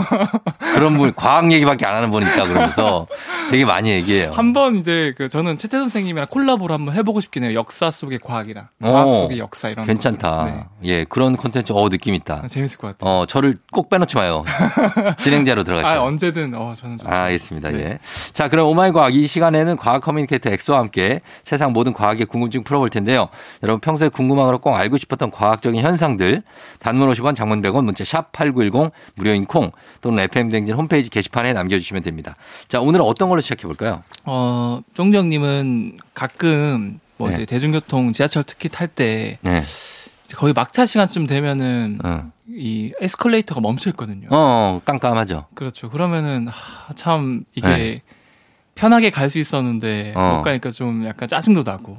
[0.73, 3.07] 그런 분 과학 얘기밖에 안 하는 분 있다 그러면서
[3.51, 4.31] 되게 많이 얘기해요.
[4.31, 7.53] 한번 이제 그 저는 최태 선생님이랑 콜라보를 한번 해보고 싶긴 해요.
[7.53, 9.85] 역사 속의 과학이랑 과학 오, 속의 역사 이런.
[9.85, 10.43] 괜찮다.
[10.45, 10.65] 네.
[10.83, 12.41] 예, 그런 콘텐츠 어 느낌 있다.
[12.43, 13.21] 아, 재밌을 것 같아요.
[13.21, 14.43] 어, 저를 꼭 빼놓지 마요.
[15.19, 16.01] 진행자로 들어갈게요.
[16.01, 17.11] 아 언제든 어 저는 좋죠.
[17.11, 17.69] 아, 알겠습니다.
[17.69, 17.79] 네.
[17.79, 17.99] 예.
[18.33, 22.63] 자, 그럼 oh my 과학 이 시간에는 과학 커뮤니케이터 엑소와 함께 세상 모든 과학의 궁금증
[22.63, 23.29] 풀어볼 텐데요.
[23.63, 26.43] 여러분 평소에 궁금한 거로 꼭 알고 싶었던 과학적인 현상들
[26.79, 29.71] 단문 50원 장문 100원 문자 샵8910 무료인 콩
[30.01, 32.35] 또는 FM 댕진 홈페이지 게시판에 남겨주시면 됩니다.
[32.67, 34.01] 자, 오늘 은 어떤 걸로 시작해 볼까요?
[34.23, 37.35] 어 쫑정님은 가끔 뭐 네.
[37.35, 39.61] 이제 대중교통 지하철 특히 탈때 네.
[40.35, 44.27] 거의 막차 시간쯤 되면은 어, 이 에스컬레이터가 멈춰 있거든요.
[44.31, 45.47] 어 깜깜하죠.
[45.53, 45.89] 그렇죠.
[45.89, 48.01] 그러면은 하, 참 이게 네.
[48.75, 50.37] 편하게 갈 수 있었는데 어.
[50.37, 51.97] 못 가니까 좀 약간 짜증도 나고.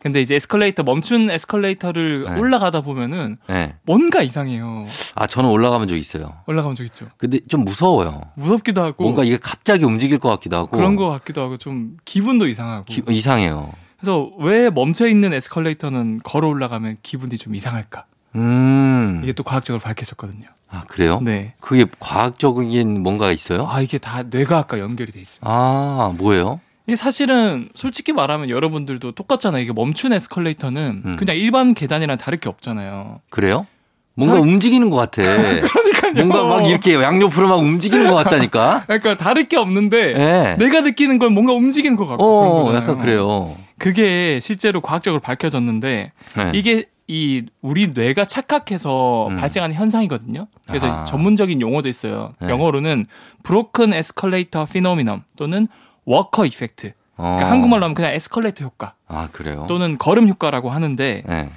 [0.00, 2.38] 근데 이제 에스컬레이터 멈춘 에스컬레이터를 네.
[2.38, 3.74] 올라가다 보면은 네.
[3.84, 4.86] 뭔가 이상해요.
[5.14, 6.34] 아, 저는 올라가본 적 있어요.
[6.46, 7.06] 올라가본 적 있죠.
[7.16, 8.22] 근데 좀 무서워요.
[8.36, 10.76] 무섭기도 하고 뭔가 이게 갑자기 움직일 것 같기도 하고.
[10.76, 12.84] 그런 거 같기도 하고 좀 기분도 이상하고.
[12.84, 13.72] 기- 이상해요.
[13.98, 18.04] 그래서 왜 멈춰 있는 에스컬레이터는 걸어 올라가면 기분이 좀 이상할까?
[18.36, 19.20] 음.
[19.22, 20.46] 이게 또 과학적으로 밝혀졌거든요.
[20.68, 21.20] 아, 그래요?
[21.22, 21.54] 네.
[21.60, 23.66] 그게 과학적인 뭔가가 있어요?
[23.68, 25.46] 아 이게 다 뇌과학과 연결이 돼 있습니다.
[25.50, 26.60] 아, 뭐예요?
[26.86, 29.62] 이게 사실은 솔직히 말하면 여러분들도 똑같잖아요.
[29.62, 31.16] 이게 멈춘 에스컬레이터는 음.
[31.16, 33.20] 그냥 일반 계단이랑 다를 게 없잖아요.
[33.28, 33.66] 그래요?
[34.14, 35.22] 뭔가 다- 움직이는 것 같아.
[36.14, 38.84] 뭔가 막 이렇게 양옆으로 막 움직이는 것 같다니까?
[38.88, 40.56] 그러니까 다를 게 없는데 예.
[40.58, 42.82] 내가 느끼는 건 뭔가 움직이는 것 같고 그런 어, 거잖아요.
[42.82, 43.56] 약간 그래요.
[43.78, 46.52] 그게 실제로 과학적으로 밝혀졌는데 네.
[46.54, 49.36] 이게 이 우리 뇌가 착각해서 음.
[49.36, 50.46] 발생하는 현상이거든요.
[50.66, 51.04] 그래서 아하.
[51.04, 52.32] 전문적인 용어도 있어요.
[52.40, 52.48] 네.
[52.48, 53.04] 영어로는
[53.44, 55.68] broken escalator phenomenon 또는
[56.06, 56.92] 워커 이펙트.
[57.16, 57.50] 그러니까 어.
[57.50, 59.66] 한국말로 하면 그냥 에스컬레이터 효과 아, 그래요?
[59.68, 61.50] 또는 걸음 효과라고 하는데 네.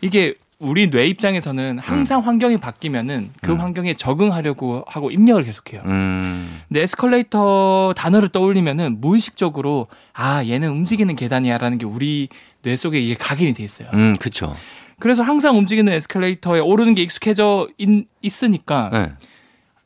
[0.00, 3.60] 이게 우리 뇌 입장에서는 항상 환경이 바뀌면은 그 음.
[3.60, 5.82] 환경에 적응하려고 하고 입력을 계속해요.
[5.86, 6.60] 음.
[6.66, 12.28] 근데 에스컬레이터 단어를 떠올리면은 무의식적으로 아 얘는 움직이는 계단이야라는 게 우리
[12.62, 13.88] 뇌 속에 이게 각인이 돼 있어요.
[13.94, 14.52] 음, 그쵸.
[14.98, 19.12] 그래서 항상 움직이는 에스컬레이터에 오르는 게 익숙해져 있, 으니까 네.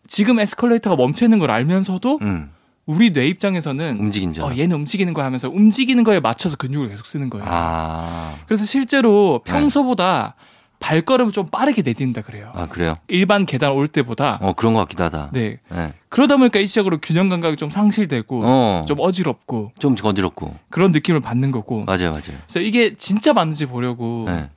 [0.09, 2.51] 지금 에스컬레이터가 멈춰 있는 걸 알면서도 음.
[2.87, 4.43] 우리 뇌 입장에서는 움직인 줄.
[4.43, 7.47] 어, 얘는 움직이는 거 하면서 움직이는 거에 맞춰서 근육을 계속 쓰는 거예요.
[7.49, 8.35] 아.
[8.47, 9.53] 그래서 실제로 네.
[9.53, 10.35] 평소보다
[10.81, 12.51] 발걸음을 좀 빠르게 내딛는다 그래요.
[12.55, 12.95] 아, 그래요?
[13.07, 14.39] 일반 계단 올 때보다.
[14.43, 15.31] 어, 그런 것 같기도 하다.
[15.33, 15.61] 네.
[15.71, 15.93] 네.
[16.09, 18.85] 그러다 보니까 일시적으로 균형 감각이 좀 상실되고 어.
[18.89, 20.57] 좀 어지럽고 좀 건드렸고.
[20.69, 21.85] 그런 느낌을 받는 거고.
[21.85, 22.37] 맞아요, 맞아요.
[22.47, 24.51] 그래서 이게 진짜 맞는지 보려고 네.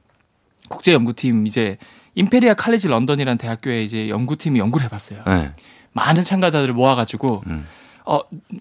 [0.67, 1.77] 국제 연구팀 이제
[2.15, 5.21] 임페리아 칼리지 런던이라는 대학교에 이제 연구팀이 연구를 해 봤어요.
[5.27, 5.51] 네.
[5.93, 7.67] 많은 참가자들을 모아 가지고 음.
[8.05, 8.19] 어,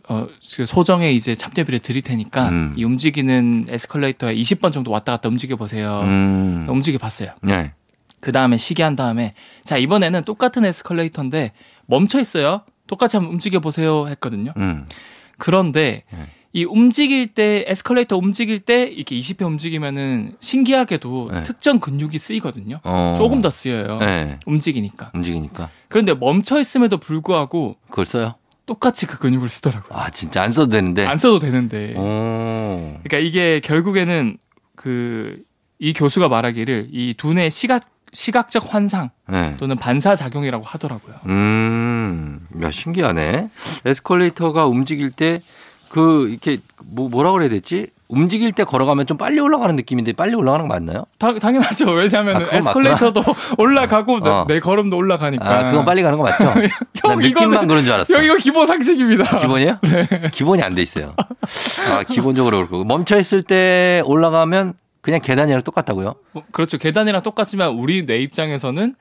[0.09, 0.26] 어,
[0.57, 2.74] 그 소정에 이제 참여비를 드릴 테니까 음.
[2.76, 6.00] 이 움직이는 에스컬레이터에 20번 정도 왔다 갔다 움직여 보세요.
[6.02, 6.66] 음.
[6.68, 7.30] 움직여 봤어요.
[7.42, 7.72] 네.
[8.20, 11.52] 그 다음에 쉬게 한 다음에 자 이번에는 똑같은 에스컬레이터인데
[11.87, 12.62] 멈춰 있어요.
[12.87, 14.52] 똑같이 한번 움직여 보세요 했거든요.
[14.57, 14.87] 음.
[15.37, 16.26] 그런데 네.
[16.54, 21.42] 이 움직일 때 에스컬레이터 움직일 때 이렇게 20회 움직이면은 신기하게도 네.
[21.42, 22.80] 특정 근육이 쓰이거든요.
[22.85, 23.14] 어.
[23.18, 23.98] 조금 더 쓰여요.
[23.98, 24.38] 네.
[24.46, 25.11] 움직이니까.
[25.14, 28.37] 움직이니까 그런데 멈춰 있음에도 불구하고 그걸 써요?
[28.66, 29.98] 똑같이 그 근육을 쓰더라고요.
[29.98, 31.07] 아 진짜 안 써도 되는데.
[31.07, 31.94] 안 써도 되는데.
[31.96, 32.98] 오.
[33.03, 34.38] 그러니까 이게 결국에는
[34.77, 35.44] 그
[35.79, 39.57] 이 교수가 말하기를 이 두뇌 시각 시각적 환상 네.
[39.59, 41.16] 또는 반사 작용이라고 하더라고요.
[41.27, 43.50] 음, 야 신기하네.
[43.85, 45.40] 에스컬레이터가 움직일 때
[45.90, 47.87] 그 이렇게 뭐 뭐라 그래야 되지?
[48.09, 51.05] 움직일 때 걸어가면 좀 빨리 올라가는 느낌인데 빨리 올라가는 거 맞나요?
[51.19, 51.90] 다, 당연하죠.
[51.90, 53.25] 왜냐하면 아, 에스컬레이터도
[53.59, 54.45] 올라가고 내- 어.
[54.47, 55.45] 내 걸음도 올라가니까.
[55.59, 56.45] 아, 그건 빨리 가는 거 맞죠?
[56.55, 56.69] 난
[57.03, 58.14] 형, 느낌만 그런 줄 알았어.
[58.14, 59.38] 형 이거 기본 상식입니다.
[59.40, 59.79] 기본이에요?
[60.33, 61.14] 기본이 안 돼 있어요.
[61.90, 66.14] 아, 기본적으로 그렇고 멈춰 있을 때 올라가면 그냥 계단이랑 똑같다고요?
[66.33, 66.79] 뭐, 그렇죠.
[66.79, 68.95] 계단이랑 똑같지만 우리 내 입장에서는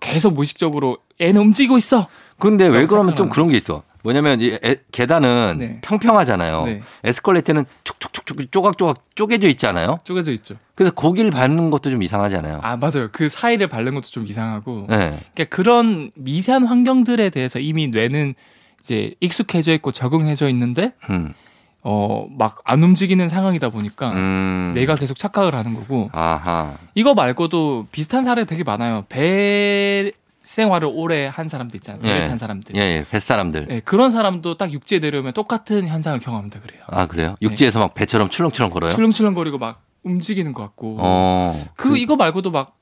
[0.00, 2.08] 계속 무의식적으로 얘는 움직이고 있어.
[2.38, 3.82] 근데 왜 그러면 좀 그런 게 있어.
[4.04, 5.78] 뭐냐면 이 에- 계단은 네.
[5.80, 6.64] 평평하잖아요.
[6.66, 6.82] 네.
[7.04, 9.98] 에스컬레이터는 촉촉촉촉 쪼각쪼각 쪼개져 있잖아요.
[10.04, 10.56] 쪼개져 있죠.
[10.74, 12.60] 그래서 거기를 밟는 것도 좀 이상하잖아요.
[12.62, 13.08] 아 맞아요.
[13.12, 14.86] 그 사이를 바른 것도 좀 이상하고.
[14.90, 15.18] 네.
[15.34, 18.34] 그러니까 그런 미세한 환경들에 대해서 이미 뇌는
[18.82, 21.32] 이제 익숙해져 있고 적응해져 있는데 음.
[21.82, 24.72] 어막 안 움직이는 상황이다 보니까 음.
[24.74, 26.74] 내가 계속 착각을 하는 거고 아하.
[26.94, 29.04] 이거 말고도 비슷한 사례 되게 많아요.
[29.08, 30.12] 배
[30.44, 32.02] 생활을 오래 한 사람들 있잖아요.
[32.02, 32.28] 배를 예.
[32.28, 32.76] 탄 사람들.
[32.76, 33.06] 예, 예.
[33.10, 33.66] 뱃사람들.
[33.70, 36.82] 예, 그런 사람도 딱 육지에 내려오면 똑같은 현상을 경험한다 그래요.
[36.86, 37.36] 아, 그래요?
[37.42, 38.90] 육지에서 막 배처럼 출렁출렁 걸어요?
[38.92, 40.98] 출렁출렁거리고 막 움직이는 것 같고.
[41.00, 41.64] 어.
[41.76, 42.76] 그, 이거 말고도 막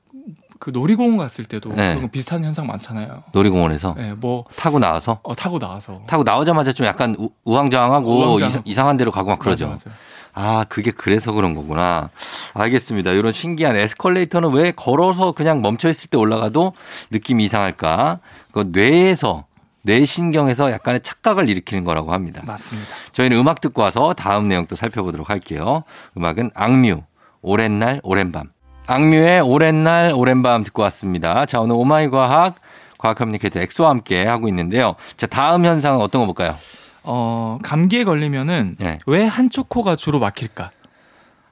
[0.63, 1.89] 그 놀이공원 갔을 때도 네.
[1.89, 3.23] 그런 거 비슷한 현상 많잖아요.
[3.33, 8.49] 놀이공원에서 예, 뭐 타고 나와서 어, 타고 나와서 타고 나오자마자 좀 약간 우, 우왕좌왕하고 우왕좌왕.
[8.49, 9.67] 이상, 이상 한 데로 가고 막 그러죠.
[9.67, 9.99] 맞아, 맞아.
[10.33, 12.09] 아, 그게 그래서 그런 거구나.
[12.53, 13.11] 알겠습니다.
[13.11, 16.73] 이런 신기한 에스컬레이터는 왜 걸어서 그냥 멈춰 있을 때 올라가도
[17.11, 18.19] 느낌이 이상할까?
[18.51, 19.45] 그 뇌에서
[19.83, 22.41] 뇌신경에서 약간의 착각을 일으키는 거라고 합니다.
[22.45, 22.89] 맞습니다.
[23.11, 25.83] 저희는 음악 듣고 와서 다음 내용 또 살펴보도록 할게요.
[26.17, 27.03] 음악은 악뮤,
[27.41, 28.49] 오랜 날, 오랜 밤.
[28.87, 31.45] 악뮤의 오랜 날, 오랜 밤 듣고 왔습니다.
[31.45, 32.55] 자, 오늘 oh my 과학,
[32.97, 34.95] 과학 커뮤니케이터 엑소와 함께 하고 있는데요.
[35.17, 36.55] 자, 다음 현상은 어떤 거 볼까요?
[37.03, 38.99] 어, 감기에 걸리면은 네.
[39.05, 40.71] 왜 한쪽 코가 주로 막힐까?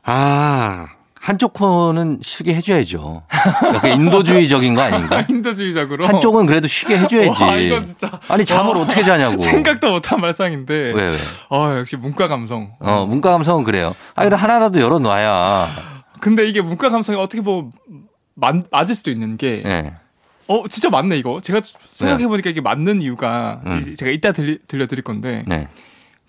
[0.04, 3.22] 아, 한쪽 코는 쉬게 해줘야죠.
[3.86, 5.24] 인도주의적인 거 아닌가?
[5.30, 6.08] 인도주의적으로.
[6.08, 7.44] 한쪽은 그래도 쉬게 해줘야지.
[7.44, 8.20] 와, 이건 진짜.
[8.28, 9.38] 아니, 잠을 와, 어떻게 자냐고.
[9.42, 10.74] 생각도 못한 발상인데.
[10.74, 11.16] 왜, 왜?
[11.50, 12.72] 어, 역시 문과 감성.
[12.80, 13.94] 어, 문과 감성은 그래요.
[14.16, 15.68] 아, 그래, 하나라도 열어놔야.
[16.22, 17.72] 근데 이게 문과 감성이 어떻게 보면
[18.34, 19.94] 맞, 맞을 수도 있는 게, 예.
[20.52, 21.40] 어, 진짜 맞네, 이거.
[21.42, 21.62] 제가
[21.92, 23.94] 생각해 보니까 이게 맞는 이유가, 음.
[23.96, 25.68] 제가 이따 들리, 들려드릴 건데, 네.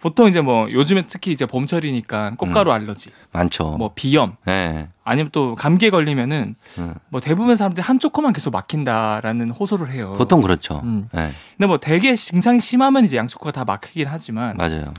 [0.01, 2.75] 보통 이제 뭐, 요즘에 특히 이제 봄철이니까 꽃가루 음.
[2.75, 3.77] 알러지, 많죠.
[3.79, 4.89] 뭐, 비염, 예.
[5.05, 6.95] 아니면 또 감기에 걸리면은, 음.
[7.09, 10.15] 뭐, 대부분 사람들이 한쪽 코만 계속 막힌다라는 호소를 해요.
[10.19, 10.81] 보통 그렇죠.
[10.85, 11.09] 음.
[11.15, 11.33] 예.
[11.57, 14.93] 근데 뭐, 되게 증상이 심하면 이제 양쪽 코가 다 막히긴 하지만, 맞아요.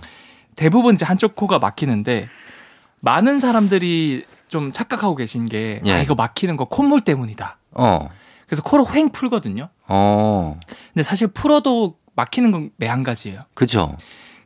[0.55, 2.27] 대부분 이제 한쪽 코가 막히는데
[2.99, 5.91] 많은 사람들이 좀 착각하고 계신 게 예.
[5.91, 7.57] 아, 이거 막히는 거 콧물 때문이다.
[7.71, 8.09] 어.
[8.53, 9.69] 그래서 코를 휑 풀거든요.
[9.87, 10.59] 어.
[10.93, 13.41] 근데 사실 풀어도 막히는 건 매한 가지예요.
[13.55, 13.97] 그죠.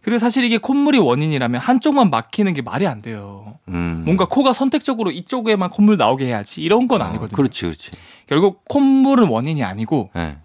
[0.01, 3.59] 그리고 사실 이게 콧물이 원인이라면 한쪽만 막히는 게 말이 안 돼요.
[3.67, 4.03] 음.
[4.05, 7.35] 뭔가 코가 선택적으로 이쪽에만 콧물 나오게 해야지 이런 건 어, 아니거든요.
[7.35, 7.89] 그렇지, 그렇지.
[8.27, 10.37] 결국 콧물은 원인이 아니고 예.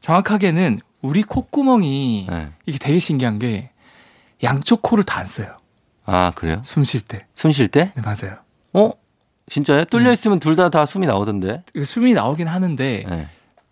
[0.00, 2.48] 정확하게는 우리 콧구멍이 예.
[2.66, 3.70] 이게 되게 신기한 게
[4.44, 5.56] 양쪽 코를 다 안 써요.
[6.06, 6.62] 아, 그래요?
[6.64, 7.26] 숨 쉴 때.
[7.34, 7.92] 숨 쉴 때?
[7.96, 8.38] 네, 맞아요.
[8.72, 8.92] 어?
[9.48, 9.84] 진짜요?
[9.86, 11.62] 뚫려 있으면 둘다다 숨이 나오던데.
[11.84, 13.28] 숨이 나오긴 하는데 예.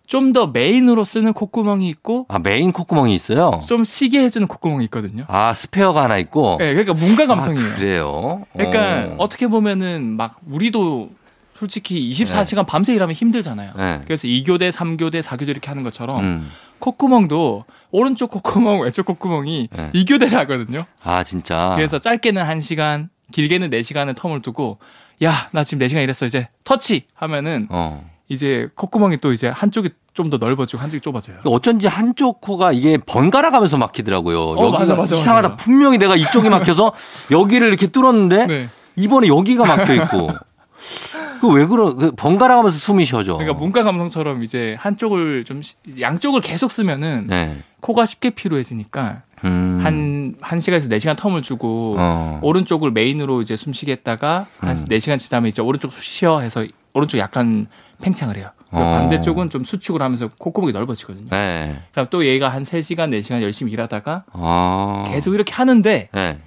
[0.06, 3.60] 좀더 main으로 쓰는 콧구멍이 있고 아, 메인 콧구멍이 있어요?
[3.66, 5.24] 좀 쉬게 해주는 콧구멍이 있거든요.
[5.28, 6.56] 아, 스페어가 하나 있고?
[6.58, 7.68] 네, 그러니까 문과 감성이에요.
[7.68, 8.46] 아, 그래요?
[8.52, 9.24] 그러니까 어.
[9.24, 9.28] 어.
[9.28, 11.10] 떻게 보면은 막 우리도
[11.58, 13.72] 솔직히 24시간 밤새 일하면 힘들잖아요.
[13.76, 14.00] 네.
[14.04, 16.48] 그래서 2교대, 3교대, 4교대 이렇게 하는 것처럼 음.
[16.78, 19.90] 콧구멍도 오른쪽 콧구멍, 왼쪽 콧구멍이 네.
[19.92, 20.84] 2교대를 하거든요.
[21.02, 21.72] 아, 진짜.
[21.74, 24.78] 그래서 짧게는 1시간, 길게는 4시간의 텀을 두고
[25.24, 26.26] 야, 나 지금 4시간 일했어.
[26.26, 28.08] 이제 터치 하면은 어.
[28.28, 31.36] 이제 콧구멍이 또 이제 한쪽이 좀 더 넓어지고 한쪽이 좁아져요.
[31.44, 34.40] 어쩐지 한쪽 코가 이게 번갈아 가면서 막히더라고요.
[34.42, 35.48] 어, 여기가 맞아, 맞아, 이상하다.
[35.48, 35.56] 맞아요.
[35.58, 36.92] 분명히 내가 이쪽이 막혀서
[37.30, 38.68] 여기를 이렇게 뚫었는데 네.
[38.96, 40.30] 이번에 여기가 막혀 있고.
[41.42, 41.94] 그왜 그러?
[41.94, 43.34] 그 번갈아 가면서 숨이 쉬어져.
[43.36, 47.58] 그러니까 문과 감성처럼 이제 한쪽을 좀 시- 양쪽을 계속 쓰면은 네.
[47.80, 49.80] 코가 쉽게 피로해지니까 음.
[49.82, 52.40] 한 1시간에서 4시간 텀을 주고 어.
[52.42, 54.84] 오른쪽을 메인으로 이제 숨쉬게 했다가 한 음.
[54.84, 57.66] 4시간 지나면 이제 오른쪽 쉬어 해서 오른쪽 약간
[58.00, 58.50] 팽창을 해요.
[58.70, 58.92] 그리고 어.
[58.92, 61.28] 반대쪽은 좀 수축을 하면서 콧구멍이 넓어지거든요.
[61.30, 61.80] 네.
[61.92, 65.04] 그럼 또 얘가 한 3시간, 4시간 열심히 일하다가 어.
[65.08, 66.38] 계속 이렇게 하는데 네.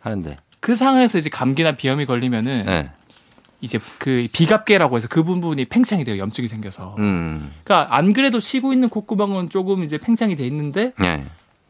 [0.00, 0.36] 하는데.
[0.60, 2.90] 그 상황에서 이제 감기나 비염이 걸리면은 네.
[3.60, 6.18] 이제 그 비갑계라고 해서 그 부분이 팽창이 돼요.
[6.18, 6.96] 염증이 생겨서.
[6.98, 7.52] 음.
[7.64, 11.24] 그러니까 안 그래도 쉬고 있는 콧구멍은 조금 이제 팽창이 돼 있는데 네.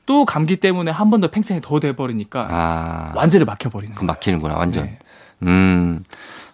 [0.07, 3.13] 또 감기 때문에 한 번 더 팽창이 더 돼 버리니까 아.
[3.15, 4.07] 완전히 막혀 버리는 그 거예요.
[4.09, 4.85] 막히는구나, 완전.
[4.85, 4.99] 네.
[5.43, 6.03] 음.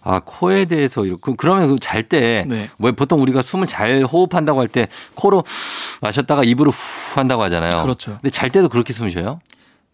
[0.03, 2.71] 아, 코에 대해서 이렇게 그러면 그잘때 네.
[2.79, 5.45] 왜 보통 우리가 숨을 잘 호흡한다고 할 때 코로
[6.01, 7.83] 마셨다가 입으로 후 한다고 하잖아요.
[7.83, 8.13] 그렇죠.
[8.21, 9.41] 근데 잘 때도 그렇게 숨 쉬어요?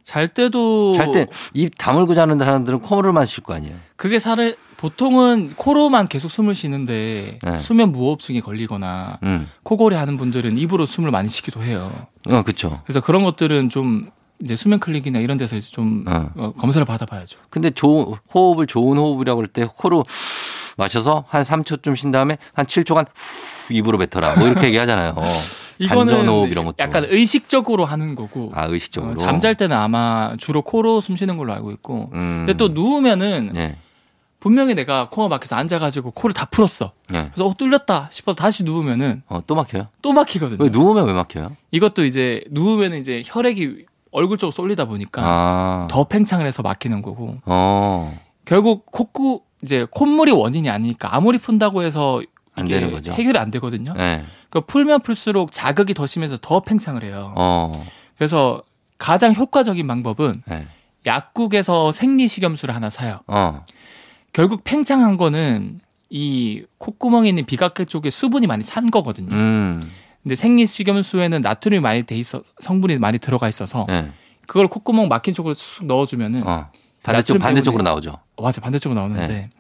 [0.03, 3.75] 잘 때도 잘 때 입 다물고 자는 사람들은 코로만 쉴거 아니에요.
[3.97, 4.55] 그게 사례
[4.85, 7.59] 보통은 코로만 계속 숨을 쉬는데 네.
[7.59, 9.49] 수면 무호흡증이 걸리거나 음.
[9.63, 11.91] 코골이 하는 분들은 입으로 숨을 많이 쉬기도 해요.
[12.29, 12.83] 어, 그렇죠.
[12.85, 14.11] 그래서 그런 것들은 좀
[14.43, 16.29] 이제 수면 클릭이나 이런 데서 이제 좀 어.
[16.37, 17.39] 어, 검사를 받아봐야죠.
[17.49, 20.05] 근데 좋은 호흡을 좋은 호흡이라고 할 때 코로
[20.77, 24.35] 마셔서 한 3초쯤 쉰 다음에 한 7초간 후 입으로 뱉어라.
[24.37, 25.15] 뭐 이렇게 얘기하잖아요.
[25.79, 26.77] 이거는 단전호흡 이런 것도.
[26.81, 29.13] 약간 의식적으로 하는 거고 아, 의식적으로.
[29.13, 32.45] 어, 잠잘 때는 아마 주로 코로 숨 쉬는 걸로 알고 있고 음.
[32.47, 33.77] 근데 또 누우면은 예.
[34.45, 36.93] 분명히 내가 코가 막혀서 앉아가지고 코를 다 풀었어.
[37.15, 37.31] 예.
[37.33, 39.89] 그래서 어 뚫렸다 싶어서 다시 누우면은 어, 또 막혀요?
[40.03, 40.63] 또 막히거든요.
[40.63, 41.57] 왜 누우면 왜 막혀요?
[41.71, 45.89] 이것도 이제 누우면 이제 혈액이 얼굴 쪽으로 쏠리다 보니까 아.
[45.91, 48.21] 더 팽창을 해서 막히는 거고 어.
[48.45, 52.21] 결국 콧구 이제 콧물이 원인이 아니니까 아무리 푼다고 해서
[52.55, 53.13] 안 이게 되는 거죠.
[53.13, 53.95] 해결이 안 되거든요.
[53.97, 54.25] 예.
[54.51, 57.33] 그 풀면 풀수록 자극이 더 심해서 더 팽창을 해요.
[57.39, 57.83] 어.
[58.19, 58.63] 그래서
[58.99, 60.67] 가장 효과적인 방법은 예.
[61.07, 63.21] 약국에서 생리식염수를 하나 사요.
[63.27, 63.63] 어.
[64.35, 69.33] 결국 팽창한 거는 이 콧구멍에 있는 비각계 쪽에 수분이 많이 찬 거거든요.
[69.35, 69.91] 음.
[70.23, 74.09] 근데 생리식염수에는 나트륨이 많이 돼 있어 성분이 많이 들어가 있어서 예.
[74.47, 76.69] 그걸 콧구멍 막힌 쪽으로 쑥 넣어주면은 어.
[77.03, 77.83] 반대쪽 반대쪽으로.
[77.83, 78.19] 나오죠.
[78.41, 79.51] 맞아 반대쪽으로 나오는데 네.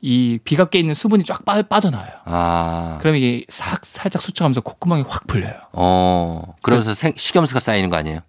[0.00, 2.10] 이 비각계에 있는 수분이 쫙 빠, 빠져나와요.
[2.24, 2.98] 아.
[3.00, 5.54] 그러면 이게 싹 살짝 수축하면서 콧구멍이 확 풀려요.
[5.72, 6.54] 어.
[6.62, 8.20] 그러면서 생, 식염수가 쌓이는 거 아니에요?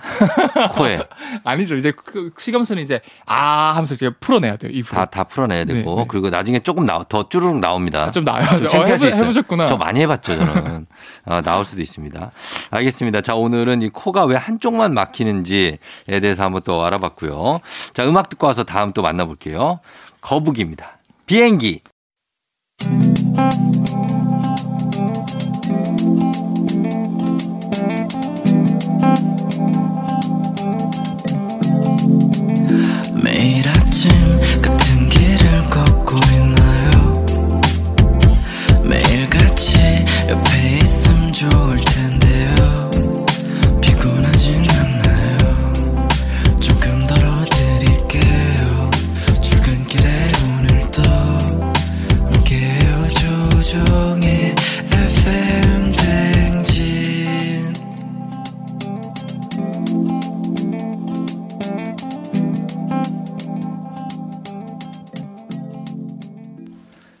[0.72, 0.98] 코에
[1.44, 1.76] 아니죠.
[1.76, 4.70] 이제 그 식염수는 이제 아 하면서 이제 풀어내야 돼요.
[4.72, 4.94] 입으로.
[4.94, 6.06] 다, 다 풀어내야 되고 네, 네.
[6.08, 8.04] 그리고 나중에 조금 나, 더 쭈루룩 나옵니다.
[8.04, 8.68] 아, 좀 나아요.
[8.68, 9.06] 좀 어, 해보.
[9.06, 9.66] 해보셨구나.
[9.66, 10.86] 저 많이 해봤죠, 저는.
[11.26, 12.30] 어, 나올 수도 있습니다.
[12.70, 13.20] 알겠습니다.
[13.20, 15.78] 자, 오늘은 이 코가 왜 한쪽만 막히는지에
[16.20, 17.60] 대해서 한번 또 알아봤고요.
[17.94, 19.80] 자, 음악 듣고 와서 다음 또 만나볼게요.
[20.20, 20.98] 거북입니다.
[21.26, 21.82] 비행기.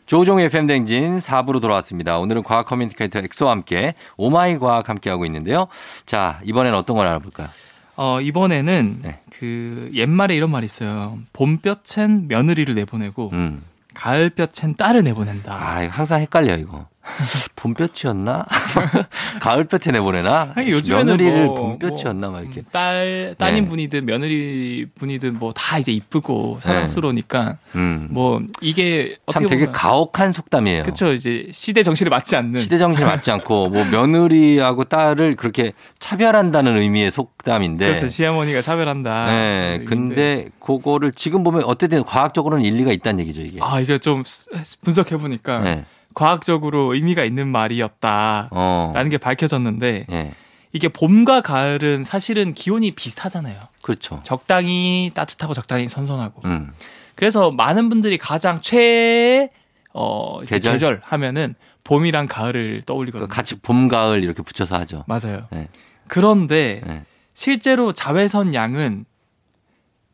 [0.08, 2.18] 조우종의 FM 대행진 4부로 돌아왔습니다.
[2.18, 5.68] 오늘은 과학 커뮤니케이터 엑소와 함께 oh my 과학 함께하고 있는데요.
[6.06, 7.48] 자, 이번엔 어떤 걸 알아볼까요?
[7.94, 9.20] 어, 이번에는 네.
[9.28, 11.18] 그 옛말에 이런 말이 있어요.
[11.34, 13.62] 봄볕엔 며느리를 내보내고 음.
[13.92, 15.52] 가을볕엔 딸을 내보낸다.
[15.52, 16.86] 아, 이거 항상 헷갈려, 이거.
[17.56, 18.46] 봄볕이었나?
[19.40, 20.54] 가을볕에 내보내나?
[20.88, 22.30] 며느리를 뭐, 봄볕이었나?
[22.30, 22.62] 막 이렇게.
[22.72, 23.70] 딸 따님 네.
[23.70, 28.06] 분이든 며느리 분이든 뭐 다 이제 이쁘고 사랑스러우니까 음.
[28.10, 30.84] 뭐 이게 참 되게 가혹한 속담이에요.
[30.84, 36.76] 그쵸 이제 시대 정신에 맞지 않는 시대 정신에 맞지 않고 뭐 며느리하고 딸을 그렇게 차별한다는
[36.76, 37.86] 의미의 속담인데.
[37.86, 39.26] 그렇죠 시어머니가 차별한다.
[39.26, 43.58] 네, 뭐 근데 그거를 지금 보면 어쨌든 과학적으로는 일리가 있다는 얘기죠 이게.
[43.60, 44.22] 아 이게 좀
[44.82, 45.84] 분석해 보니까 네.
[46.18, 49.04] 과학적으로 의미가 있는 말이었다라는 어.
[49.08, 50.32] 게 밝혀졌는데 예.
[50.72, 53.56] 이게 봄과 가을은 사실은 기온이 비슷하잖아요.
[53.82, 54.18] 그렇죠.
[54.24, 56.42] 적당히 따뜻하고 적당히 선선하고.
[56.46, 56.72] 음.
[57.14, 59.50] 그래서 많은 분들이 가장 최애
[59.94, 60.72] 어 계절?
[60.72, 61.00] 계절?
[61.04, 63.28] 하면은 봄이랑 가을을 떠올리거든요.
[63.28, 65.04] 같이 봄, 가을 이렇게 붙여서 하죠.
[65.06, 65.46] 맞아요.
[65.52, 65.68] 네.
[66.08, 67.04] 그런데 네.
[67.32, 69.04] 실제로 자외선 양은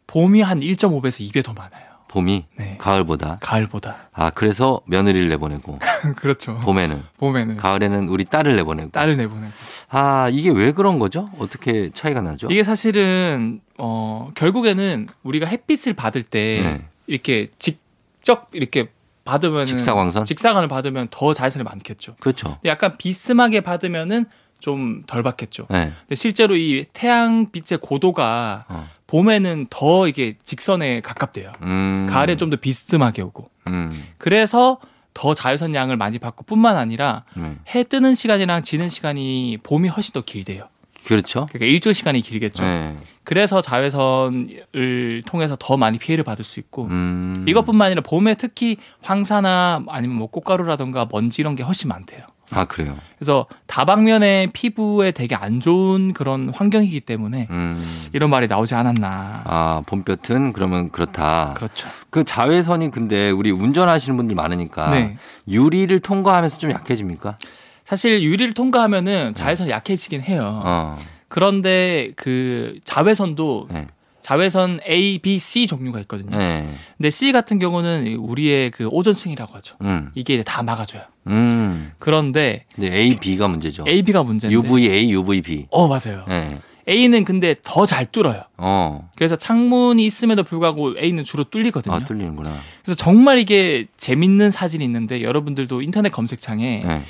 [0.06, 1.93] 봄이 한 1.5배에서 2배 더 많아요.
[2.14, 2.76] 봄이 네.
[2.78, 3.38] 가을보다.
[3.40, 3.96] 가을보다.
[4.12, 5.74] 아, 그래서 며느리를 내보내고
[6.14, 6.60] 그렇죠.
[6.60, 8.90] 봄에는 봄에는 가을에는 우리 딸을 내보내고.
[8.92, 9.52] 딸을 내보내고.
[9.88, 11.28] 아, 이게 왜 그런 거죠?
[11.40, 12.46] 어떻게 차이가 나죠?
[12.52, 16.82] 이게 사실은 어 결국에는 우리가 햇빛을 받을 때 네.
[17.08, 18.90] 이렇게 직접 이렇게
[19.24, 20.24] 받으면 직사광선?
[20.24, 22.14] 직사광을 받으면 더 자외선이 많겠죠.
[22.20, 22.58] 그렇죠.
[22.64, 24.26] 약간 비스하게 받으면은
[24.60, 25.66] 좀 덜 받겠죠.
[25.68, 25.92] 네.
[26.02, 28.88] 근데 실제로 이 태양 빛의 고도가 어.
[29.14, 31.52] 봄에는 더 이게 직선에 가깝대요.
[31.62, 32.06] 음.
[32.10, 33.48] 가을에 좀 더 비스듬하게 오고.
[33.68, 34.04] 음.
[34.18, 34.80] 그래서
[35.14, 37.56] 더 자외선 양을 많이 받고 뿐만 아니라 네.
[37.72, 40.68] 해 뜨는 시간이랑 지는 시간이 봄이 훨씬 더 길대요.
[41.06, 41.46] 그렇죠.
[41.52, 42.64] 그러니까 일조 시간이 길겠죠.
[42.64, 42.96] 네.
[43.22, 47.44] 그래서 자외선을 통해서 더 많이 피해를 받을 수 있고 음.
[47.46, 52.26] 이것뿐만 아니라 봄에 특히 황사나 아니면 뭐 꽃가루라던가 먼지 이런 게 훨씬 많대요.
[52.50, 52.96] 아 그래요.
[53.18, 57.82] 그래서 다방면의 피부에 되게 안 좋은 그런 환경이기 때문에 음.
[58.12, 59.42] 이런 말이 나오지 않았나.
[59.44, 61.54] 아 봄볕은 그러면 그렇다.
[61.56, 61.88] 그렇죠.
[62.10, 65.16] 그 자외선이 근데 우리 운전하시는 분들 많으니까 네.
[65.48, 67.38] 유리를 통과하면서 좀 약해집니까?
[67.84, 70.62] 사실 유리를 통과하면은 자외선 약해지긴 해요.
[70.64, 70.98] 어.
[71.28, 73.86] 그런데 그 자외선도 네.
[74.24, 76.34] 자외선 A, B, C 종류가 있거든요.
[76.38, 76.66] 네.
[76.96, 79.76] 근데 C 같은 경우는 우리의 그 오존층이라고 하죠.
[79.82, 80.10] 음.
[80.14, 81.02] 이게 이제 다 막아줘요.
[81.26, 81.92] 음.
[81.98, 83.84] 그런데 A, B가 문제죠.
[83.86, 84.54] A, B가 문제인데.
[84.56, 85.66] UVA, UVB.
[85.70, 86.24] 어 맞아요.
[86.26, 86.58] 네.
[86.88, 88.44] A는 근데 더 잘 뚫어요.
[88.56, 89.10] 어.
[89.14, 91.94] 그래서 창문이 있음에도 불구하고 A는 주로 뚫리거든요.
[91.94, 92.50] 아, 뚫리는구나.
[92.82, 97.02] 그래서 정말 이게 재밌는 사진이 있는데 여러분들도 인터넷 검색창에 네.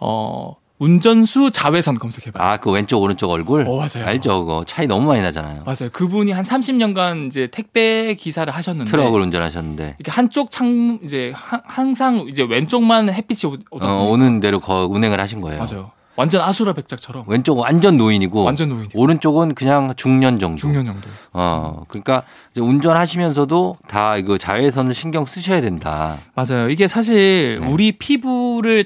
[0.00, 2.42] 어 운전수 자외선 검색해봐요.
[2.46, 3.66] 아, 그 왼쪽 오른쪽 얼굴?
[3.66, 4.06] 어, 맞아요.
[4.06, 4.64] 알죠, 그거.
[4.66, 5.62] 차이 너무 많이 나잖아요.
[5.64, 5.88] 맞아요.
[5.92, 9.96] 그분이 한 30년간 이제 택배 기사를 하셨는데 트럭을 운전하셨는데.
[9.98, 14.60] 이렇게 한쪽 창 이제 하- 항상 이제 왼쪽만 햇빛이 오- 오다 어, 보니까 오는 대로
[14.60, 15.58] 거 운행을 하신 거예요.
[15.58, 15.90] 맞아요.
[16.18, 18.88] 완전 아수라 백작처럼 왼쪽 완전 노인이고 완전 노인.
[18.94, 20.56] 오른쪽은 그냥 중년 정도.
[20.58, 21.08] 중년 정도.
[21.34, 22.22] 어, 그러니까
[22.52, 26.16] 이제 운전하시면서도 다 이거 자외선을 신경 쓰셔야 된다.
[26.34, 26.70] 맞아요.
[26.70, 27.66] 이게 사실 네.
[27.68, 28.84] 우리 피부를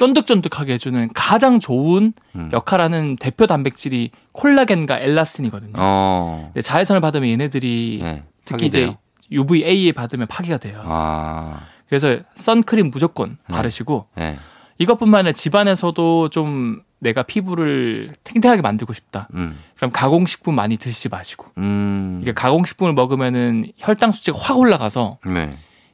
[0.00, 2.48] 쫀득쫀득하게 해주는 가장 좋은 음.
[2.54, 5.74] 역할하는 대표 단백질이 콜라겐과 엘라스틴이거든요.
[5.76, 6.52] 어.
[6.62, 8.22] 자외선을 받으면 얘네들이 네.
[8.46, 8.98] 특히 이제 파괴돼요?
[9.30, 10.80] UVA에 받으면 파괴가 돼요.
[10.84, 11.60] 아.
[11.86, 13.54] 그래서 선크림 무조건 네.
[13.54, 14.38] 바르시고 네.
[14.78, 19.28] 이것뿐만 아니라 집안에서도 좀 내가 피부를 탱탱하게 만들고 싶다.
[19.34, 19.58] 음.
[19.76, 21.46] 그럼 가공식품 많이 드시지 마시고.
[21.58, 22.20] 음.
[22.22, 25.50] 이게 가공식품을 먹으면은 혈당 수치가 확 올라가서 네.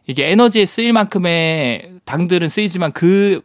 [0.07, 3.42] 이게 에너지에 쓰일 만큼의 당들은 쓰이지만 그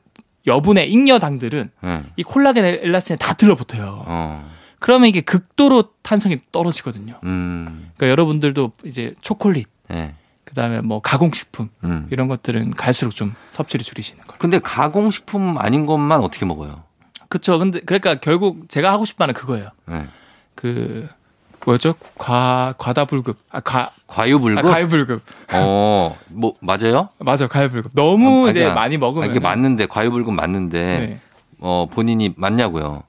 [0.48, 2.04] 여분의 잉여 당들은 네.
[2.16, 4.04] 이 콜라겐 엘라스틴에 다 들러붙어요.
[4.08, 4.52] 어.
[4.80, 7.20] 그러면 이게 극도로 탄성이 떨어지거든요.
[7.24, 7.92] 음.
[7.96, 10.16] 그러니까 여러분들도 이제 초콜릿, 네.
[10.44, 12.08] 그다음에 뭐 가공식품 음.
[12.10, 14.38] 이런 것들은 갈수록 좀 섭취를 줄이시는 거예요.
[14.40, 16.84] 근데 가공식품 아닌 것만 어떻게 먹어요?
[17.30, 17.60] 그렇죠.
[17.60, 19.70] 근데 그러니까 결국 제가 하고 싶다는 그거예요.
[19.86, 20.08] 네.
[20.56, 21.08] 그
[21.66, 21.94] 뭐였죠?
[22.18, 23.38] 과 과다불급.
[23.52, 24.66] 아과 과유불급?
[24.66, 25.22] 아, 가유불급.
[25.54, 27.10] 어, 뭐 맞아요?
[27.20, 27.92] 맞아, 가유불급.
[27.94, 31.20] 너무 아, 이제 많이 아, 먹으면 이게 맞는데 과유불급 맞는데 네.
[31.60, 33.04] 어 본인이 맞냐고요?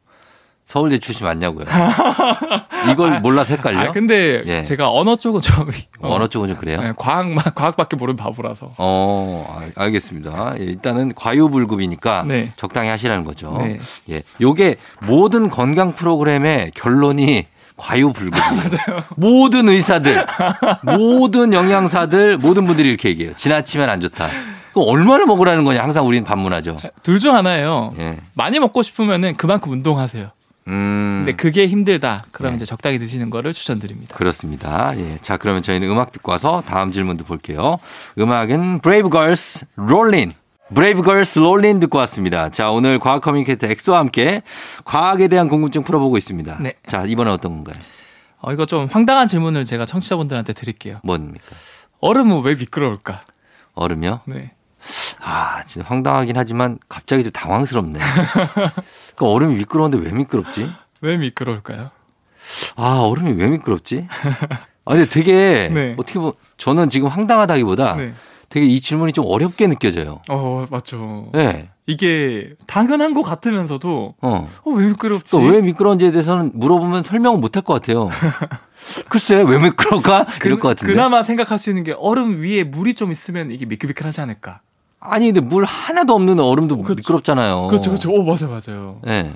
[0.67, 1.65] 서울대 출신 맞냐고요?
[2.93, 3.79] 이걸 몰라서 헷갈려?
[3.81, 4.63] 아 근데 예.
[4.63, 5.69] 제가 언어 쪽은 좀
[6.01, 6.81] 어, 언어 쪽은 좀 그래요?
[6.81, 8.71] 네, 과학만 과학밖에 모르는 바보라서.
[8.79, 10.55] 어, 알- 알겠습니다.
[10.59, 12.53] 예, 일단은 과유불급이니까 네.
[12.57, 13.57] 적당히 하시라는 거죠.
[13.59, 13.81] 네.
[14.11, 14.23] 예.
[14.41, 14.77] 요게
[15.07, 17.47] 모든 건강 프로그램의 결론이
[17.83, 18.45] 과유불급이에요.
[18.55, 19.05] 맞아요.
[19.17, 20.25] 모든 의사들,
[20.83, 23.35] 모든 영양사들, 모든 분들이 이렇게 얘기해요.
[23.37, 24.29] 지나치면 안 좋다.
[24.73, 26.81] 그럼 얼마나 먹으라는 거냐 항상 우리는 반문하죠.
[27.03, 27.93] 둘 중 하나예요.
[27.99, 28.19] 예.
[28.35, 30.31] 많이 먹고 싶으면은 그만큼 운동하세요.
[30.69, 31.23] 음.
[31.25, 32.25] 근데 그게 힘들다.
[32.31, 32.57] 그럼 네.
[32.57, 34.17] 이제 적당히 드시는 거를 추천드립니다.
[34.17, 34.93] 그렇습니다.
[34.97, 35.19] 예.
[35.21, 37.79] 자, 그러면 저희는 음악 듣고 와서 다음 질문도 볼게요.
[38.19, 40.33] 음악은 브레이브 걸스 Rollin'.
[40.75, 42.49] 브레이브 걸스 Rollin' 듣고 왔습니다.
[42.51, 44.43] 자, 오늘 과학 communicator 엑소와 함께
[44.85, 46.59] 과학에 대한 궁금증 풀어보고 있습니다.
[46.61, 46.75] 네.
[46.89, 47.75] 자, 이번엔 어떤 건가요?
[48.41, 50.99] 어, 이거 좀 황당한 질문을 제가 청취자분들한테 드릴게요.
[51.05, 51.45] 뭡니까?
[52.01, 53.21] 얼음은 왜 미끄러울까?
[53.75, 54.21] 얼음이요?
[54.27, 54.53] 네.
[55.21, 58.01] 아, 진짜 황당하긴 하지만 갑자기 좀 당황스럽네.
[59.17, 60.71] 그 얼음이 미끄러운데 왜 미끄럽지?
[61.03, 61.91] 왜 미끄러울까요?
[62.77, 64.07] 아, 얼음이 왜 미끄럽지?
[64.85, 65.95] 아, 근데 되게 네.
[65.99, 68.15] 어떻게 보면 저는 지금 황당하다기보다 네.
[68.53, 70.21] 되게 이 질문이 좀 어렵게 느껴져요.
[70.29, 71.31] 어, 맞죠.
[71.33, 71.71] 네.
[71.87, 74.49] 이게 당연한 것 같으면서도 어.
[74.65, 75.31] 어, 왜 미끄럽지?
[75.33, 78.11] 또 왜 미끄러운지에 대해서는 물어보면 설명을 못할 것 같아요.
[79.09, 80.27] 글쎄, 왜 미끄러울까?
[80.45, 80.93] 이럴 것 같은데.
[80.93, 84.61] 그나마 생각할 수 있는 게 얼음 위에 물이 좀 있으면 이게 미끌미끌하지 않을까?
[85.01, 86.99] 아니, 근데 물 하나도 없는 얼음도 그렇죠.
[86.99, 87.69] 미끄럽잖아요.
[87.69, 88.11] 그렇죠, 그렇죠.
[88.13, 89.01] 오, 맞아, 맞아요.
[89.03, 89.33] 네.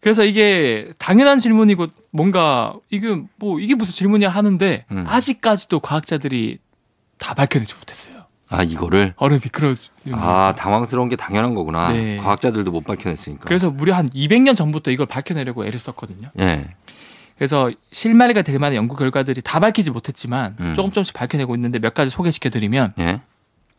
[0.00, 5.04] 그래서 이게 당연한 질문이고 뭔가 이게 뭐 이게 무슨 질문이야 하는데 음.
[5.08, 6.58] 아직까지도 과학자들이
[7.18, 8.23] 다 밝혀내지 못했어요.
[8.54, 9.14] 아, 이거를?
[9.16, 9.88] 얼음 미끄러지.
[10.12, 11.92] 아, 당황스러운 게 당연한 거구나.
[11.92, 12.16] 네.
[12.18, 13.44] 과학자들도 못 밝혀냈으니까.
[13.44, 16.28] 그래서 무려 한 200년 전부터 이걸 밝혀내려고 애를 썼거든요.
[16.40, 16.66] 예.
[17.36, 20.74] 그래서 실마리가 될 만한 연구 결과들이 다 밝히지 못했지만 음.
[20.74, 23.20] 조금 조금씩 밝혀내고 있는데 몇 가지 소개시켜 드리면 예.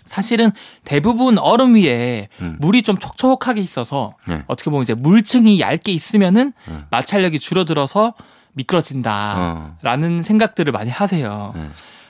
[0.04, 0.52] 사실은
[0.84, 2.58] 대부분 얼음 위에 음.
[2.60, 4.44] 물이 좀 촉촉하게 있어서 네.
[4.48, 6.84] 어떻게 보면 이제 물층이 얇게 있으면은 음.
[6.92, 8.14] 마찰력이 줄어들어서
[8.54, 10.24] 미끄러진다라는 어.
[10.24, 11.54] 생각들을 많이 하세요.
[11.56, 11.70] 네.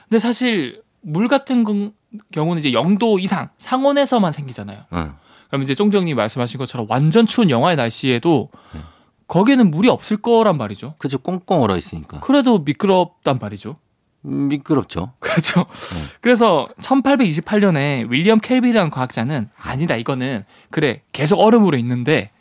[0.10, 1.94] 근데 사실 물 같은 건-
[2.32, 4.80] 경우는 이제 0도 이상 상온에서만 생기잖아요.
[4.92, 5.18] 어.
[5.48, 8.82] 그럼 이제 쫑정님 말씀하신 것처럼 완전 추운 영하의 날씨에도 네.
[9.28, 10.96] 거기에는 물이 없을 거란 말이죠.
[10.98, 11.18] 그죠.
[11.18, 12.20] 꽁꽁 얼어 있으니까.
[12.20, 13.78] 그래도 미끄럽단 말이죠.
[14.26, 15.14] 음, 미끄럽죠.
[15.20, 15.66] 그렇죠.
[16.22, 22.32] 그래서 1828년에 윌리엄 켈빈이라는 과학자는 아니다 이거는 그래 계속 얼음으로 있는데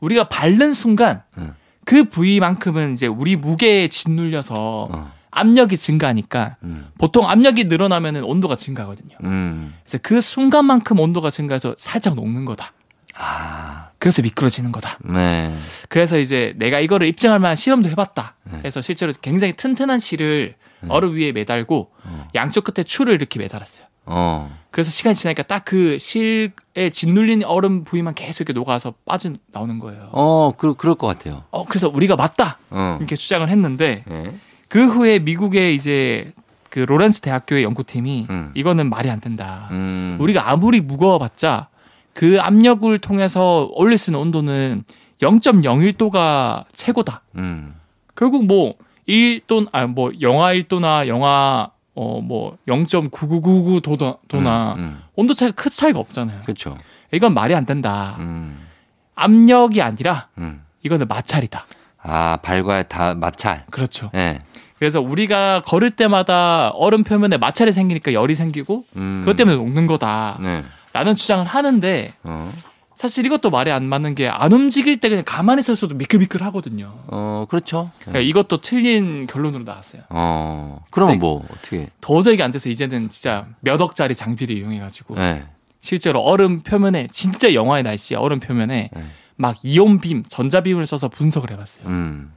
[0.00, 1.54] 우리가 밟는 순간 음.
[1.84, 5.12] 그 부위만큼은 이제 우리 무게에 짓눌려서 어.
[5.34, 6.88] 압력이 증가하니까 음.
[6.98, 9.16] 보통 압력이 늘어나면 온도가 증가하거든요.
[9.24, 9.74] 음.
[9.82, 12.72] 그래서 그 순간만큼 온도가 증가해서 살짝 녹는 거다.
[13.16, 14.98] 아, 그래서 미끄러지는 거다.
[15.04, 15.56] 네.
[15.88, 18.34] 그래서 이제 내가 이거를 입증할 만한 실험도 해봤다.
[18.44, 18.60] 네.
[18.64, 20.54] 해서 실제로 굉장히 튼튼한 실을
[20.88, 22.28] 얼음 위에 매달고 어.
[22.34, 23.86] 양쪽 끝에 추를 이렇게 매달았어요.
[24.06, 24.54] 어.
[24.70, 26.50] 그래서 시간이 지나니까 딱 그 실에
[26.92, 30.10] 짓눌린 얼음 부위만 계속 이렇게 녹아서 빠져 나오는 거예요.
[30.12, 31.44] 어, 그, 그럴 것 같아요.
[31.50, 32.96] 어, 그래서 우리가 맞다 어.
[32.98, 34.34] 이렇게 주장을 했는데 네.
[34.74, 36.32] 그 후에 미국의 이제
[36.68, 38.50] 그 로렌스 대학교의 연구팀이 음.
[38.54, 39.68] 이거는 말이 안 된다.
[39.70, 40.16] 음.
[40.18, 41.68] 우리가 아무리 무거워봤자
[42.12, 44.82] 그 압력을 통해서 올릴 수 있는 온도는
[45.22, 47.22] 0.01도가 최고다.
[47.36, 47.76] 음.
[48.16, 48.74] 결국 뭐
[49.08, 55.00] 1도 아뭐 영하 1도나 영하 어뭐 0.9999 도나 도나 음.
[55.14, 56.40] 온도 차이가 큰 차이가 없잖아요.
[56.42, 56.76] 그렇죠.
[57.12, 58.16] 이건 말이 안 된다.
[58.18, 58.66] 음.
[59.14, 60.64] 압력이 아니라 음.
[60.82, 61.64] 이거는 마찰이다.
[62.02, 63.64] 아, 발과 다 마찰.
[63.70, 64.10] 그렇죠.
[64.12, 64.40] 네.
[64.78, 69.18] 그래서 우리가 걸을 때마다 얼음 표면에 마찰이 생기니까 열이 생기고 음.
[69.20, 70.38] 그것 때문에 녹는 거다.
[70.42, 70.62] 네.
[70.92, 72.52] 라는 주장을 하는데 어.
[72.94, 76.92] 사실 이것도 말이 안 맞는 게 안 움직일 때 그냥 가만히 서 있어도 미끌미끌 하거든요.
[77.08, 77.90] 어, 그렇죠.
[78.00, 78.04] 네.
[78.04, 80.02] 그러니까 이것도 틀린 결론으로 나왔어요.
[80.10, 80.84] 어.
[80.90, 81.88] 그러면 뭐 어떻게?
[82.00, 85.44] 도저히 안 돼서 이제는 진짜 몇 억짜리 장비를 이용해가지고 네.
[85.80, 89.04] 실제로 얼음 표면에 진짜 영하의 날씨에 얼음 표면에 네.
[89.36, 91.86] 막 이온빔, 전자빔을 써서 분석을 해봤어요.
[91.88, 92.30] 음.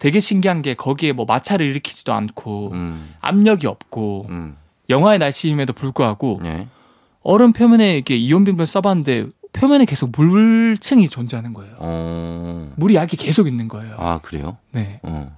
[0.00, 3.14] 되게 신기한 게 거기에 뭐 마찰을 일으키지도 않고 음.
[3.20, 4.56] 압력이 없고 음.
[4.90, 6.68] 영하의 날씨임에도 불구하고 네.
[7.22, 11.74] 얼음 표면에 이렇게 이온빔을 써봤는데 표면에 계속 물층이 존재하는 거예요.
[11.78, 12.72] 어.
[12.76, 13.96] 물이 얇게 계속 있는 거예요.
[13.98, 14.56] 아, 그래요?
[14.72, 15.00] 네.
[15.02, 15.36] 어.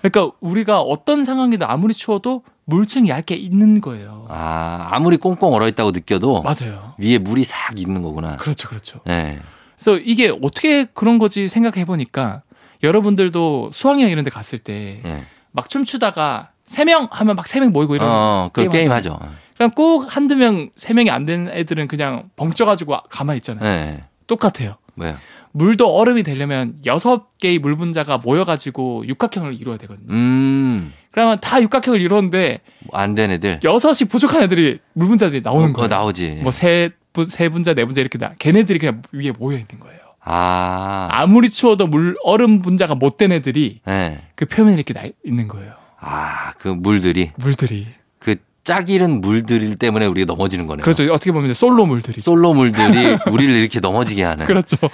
[0.00, 4.26] 그러니까 우리가 어떤 상황이든 아무리 추워도 물층이 얇게 있는 거예요.
[4.28, 6.94] 아, 아무리 꽁꽁 얼어 있다고 느껴도 맞아요.
[6.98, 8.36] 위에 물이 싹 있는 거구나.
[8.36, 9.00] 그렇죠, 그렇죠.
[9.06, 9.40] 네.
[9.76, 12.42] 그래서 이게 어떻게 그런 거지 생각해 보니까
[12.82, 15.24] 여러분들도 수학여행 이런 데 갔을 때막 네.
[15.68, 18.92] 춤추다가 세 명 하면 막 세 명 모이고 이런 어, 그 게임 게임.
[18.92, 19.18] 하죠.
[19.56, 23.64] 그럼 꼭 한두 명, 세 명이 안 되는 애들은 그냥 벙쪄가지고 가만히 있잖아요.
[23.64, 24.04] 네.
[24.26, 24.76] 똑같아요.
[24.94, 25.18] 뭐야?
[25.52, 30.06] 물도 얼음이 되려면 여섯 개의 물 분자가 모여가지고 육각형을 이루어야 되거든요.
[30.12, 30.92] 음.
[31.10, 32.60] 그러면 다 육각형을 이루었는데
[32.92, 33.60] 안 된 애들.
[33.64, 35.88] 여섯이 부족한 애들이 물 분자들이 나오는 어, 거예요.
[35.88, 36.40] 나오지.
[36.42, 36.90] 뭐 세
[37.26, 38.34] 세 분자, 네 분자 이렇게 나.
[38.38, 39.98] 걔네들이 그냥 위에 모여 있는 거예요.
[40.30, 41.08] 아.
[41.10, 44.20] 아무리 추워도 물 얼음 분자가 못된 애들이 네.
[44.34, 45.72] 그 표면에 이렇게 나 있는 거예요.
[46.00, 47.86] 아, 그 물들이 물들이.
[48.18, 50.84] 그 짝이른 물들 때문에 우리가 넘어지는 거네요.
[50.84, 51.04] 그렇죠.
[51.12, 52.20] 어떻게 보면 솔로 물들이.
[52.20, 54.44] 솔로 물들이 우리를 이렇게 넘어지게 하는.
[54.44, 54.76] 그렇죠.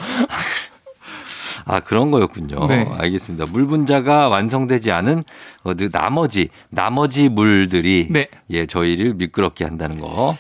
[1.66, 2.66] 아, 그런 거였군요.
[2.66, 2.87] 네.
[2.99, 3.47] 알겠습니다.
[3.47, 5.22] 물 분자가 완성되지 않은
[5.62, 8.28] 어, 그 나머지 나머지 물들이 네.
[8.51, 10.37] 예, 저희를 미끄럽게 한다는 거.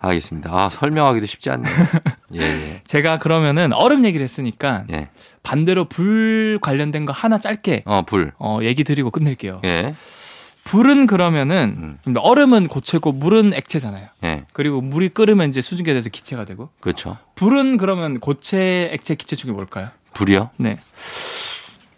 [0.00, 0.50] 알겠습니다.
[0.52, 1.72] 아, 설명하기도 쉽지 않네요.
[2.40, 2.82] 예, 예.
[2.86, 5.08] 제가 그러면은 얼음 얘기를 했으니까 예.
[5.42, 8.32] 반대로 불 관련된 거 하나 짧게 어, 불.
[8.38, 9.60] 어, 얘기 드리고 끝낼게요.
[9.64, 9.94] 예.
[10.64, 14.08] 불은 그러면은 얼음은 고체고 물은 액체잖아요.
[14.24, 14.42] 예.
[14.52, 17.16] 그리고 물이 끓으면 이제 수증기가 돼서 기체가 되고 그렇죠.
[17.36, 19.90] 불은 그러면 고체, 액체, 기체 중에 뭘까요?
[20.14, 20.50] 불이요?
[20.56, 20.78] 네.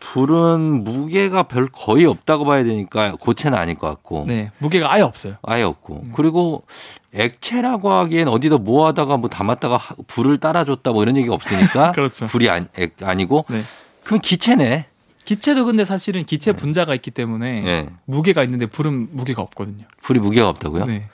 [0.00, 4.24] 불은 무게가 별 거의 없다고 봐야 되니까 고체는 아닐 것 같고.
[4.26, 4.50] 네.
[4.58, 5.36] 무게가 아예 없어요.
[5.42, 6.04] 아예 없고.
[6.14, 6.64] 그리고
[7.14, 11.92] 액체라고 하기엔 어디다 모아다가 뭐 담았다가 하- 불을 따라줬다 뭐 이런 얘기가 없으니까.
[11.96, 12.26] 그렇죠.
[12.26, 13.46] 불이 아니, 액, 아니고.
[13.48, 13.62] 네.
[14.04, 14.86] 그럼 기체네.
[15.24, 17.88] 기체도 근데 사실은 기체 분자가 있기 때문에 네.
[18.06, 19.84] 무게가 있는데 불은 무게가 없거든요.
[20.02, 20.86] 불이 무게가 없다고요?
[20.86, 21.08] 네.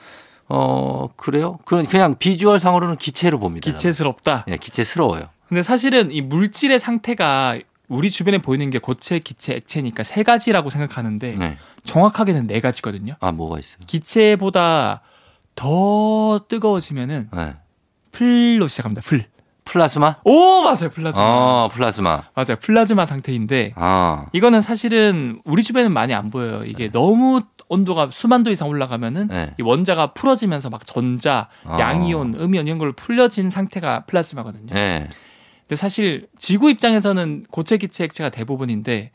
[0.49, 1.59] 어, 그래요?
[1.65, 3.71] 그런 그냥 비주얼 상으로는 기체로 봅니다.
[3.71, 4.45] 기체스럽다.
[4.49, 5.29] 예, 기체스러워요.
[5.49, 11.37] 근데 사실은 이 물질의 상태가 우리 주변에 보이는 게 고체, 기체, 액체니까 세 가지라고 생각하는데
[11.37, 11.59] 네.
[11.83, 13.15] 정확하게는 네 가지거든요.
[13.21, 13.79] 아, 뭐가 있어요?
[13.87, 15.01] 기체보다
[15.55, 17.55] 더 뜨거워지면은 네.
[18.13, 19.03] 플로 시작합니다.
[19.03, 19.27] 플.
[19.65, 20.17] 플라스마?
[20.25, 21.25] 오 맞아요 플라즈마.
[21.25, 22.25] 어, 플라스마.
[22.35, 24.27] 맞아요 플라즈마 상태인데 아.
[24.33, 26.65] 이거는 사실은 우리 주변에는 많이 안 보여요.
[26.65, 29.55] 이게 너무 온도가 수만 도 이상 올라가면은 네.
[29.59, 31.79] 이 원자가 풀어지면서 막 전자, 어.
[31.81, 34.75] 양이온, 음이온 이런 걸 풀려진 상태가 플라즈마거든요.
[34.75, 35.09] 네.
[35.61, 39.13] 근데 사실 지구 입장에서는 고체, 기체, 액체가 대부분인데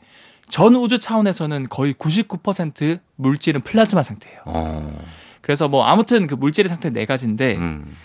[0.48, 4.40] 전 우주 차원에서는 거의 99% 물질은 플라즈마 상태예요.
[4.46, 4.98] 어.
[5.42, 7.96] 그래서 뭐 아무튼 그 물질의 상태 네 가지인데 음.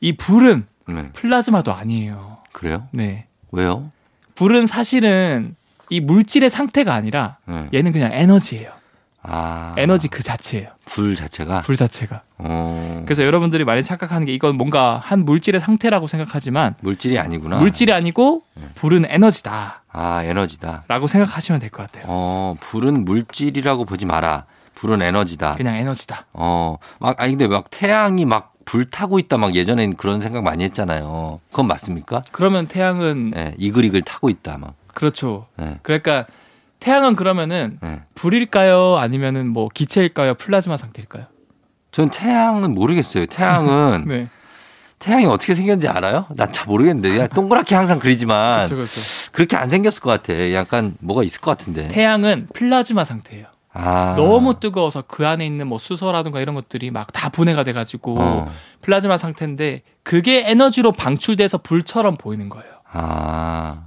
[0.00, 1.10] 이 불은 네.
[1.12, 2.38] 플라즈마도 아니에요.
[2.52, 2.88] 그래요?
[2.92, 3.26] 네.
[3.52, 3.90] 왜요?
[4.34, 5.56] 불은 사실은
[5.88, 7.68] 이 물질의 상태가 아니라 네.
[7.72, 8.70] 얘는 그냥 에너지예요.
[9.28, 9.74] 아.
[9.76, 10.68] 에너지 그 자체예요.
[10.84, 12.22] 불 자체가 불 자체가.
[12.38, 13.02] 어.
[13.06, 17.56] 그래서 여러분들이 많이 착각하는 게 이건 뭔가 한 물질의 상태라고 생각하지만 물질이 아니구나.
[17.56, 18.42] 물질이 아니고
[18.76, 20.84] 불은 에너지다라고 아, 에너지다.
[21.08, 22.04] 생각하시면 될 것 같아요.
[22.08, 24.44] 어, 불은 물질이라고 보지 마라.
[24.76, 25.56] 불은 에너지다.
[25.56, 26.26] 그냥 에너지다.
[26.34, 31.40] 어, 막, 아니, 근데 막 태양이 막 불타고 있다 막 예전엔 그런 생각 많이 했잖아요.
[31.50, 32.22] 그건 맞습니까?
[32.32, 34.74] 그러면 태양은 예, 이글이글 타고 있다 막.
[34.92, 35.46] 그렇죠.
[35.60, 36.26] 예, 그러니까
[36.80, 38.02] 태양은 그러면은 예.
[38.14, 38.96] 불일까요?
[38.96, 40.34] 아니면은 뭐 기체일까요?
[40.34, 41.26] 플라즈마 상태일까요?
[41.92, 43.26] 전 태양은 모르겠어요.
[43.26, 44.28] 태양은, 네.
[44.98, 46.26] 태양이 어떻게 생겼는지 알아요?
[46.30, 47.10] 난잘 모르겠는데.
[47.10, 48.66] 그냥 동그랗게 항상 그리지만.
[48.66, 49.00] 그렇죠, 그렇죠.
[49.32, 50.52] 그렇게 안 생겼을 것 같아.
[50.52, 51.88] 약간 뭐가 있을 것 같은데.
[51.88, 53.46] 태양은 플라즈마 상태예요.
[53.78, 54.14] 아.
[54.16, 58.52] 너무 뜨거워서 그 안에 있는 뭐 수소라든가 이런 것들이 막 다 분해가 돼가지고 어.
[58.80, 62.66] 플라즈마 상태인데 그게 에너지로 방출돼서 불처럼 보이는 거예요.
[62.92, 63.82] 아.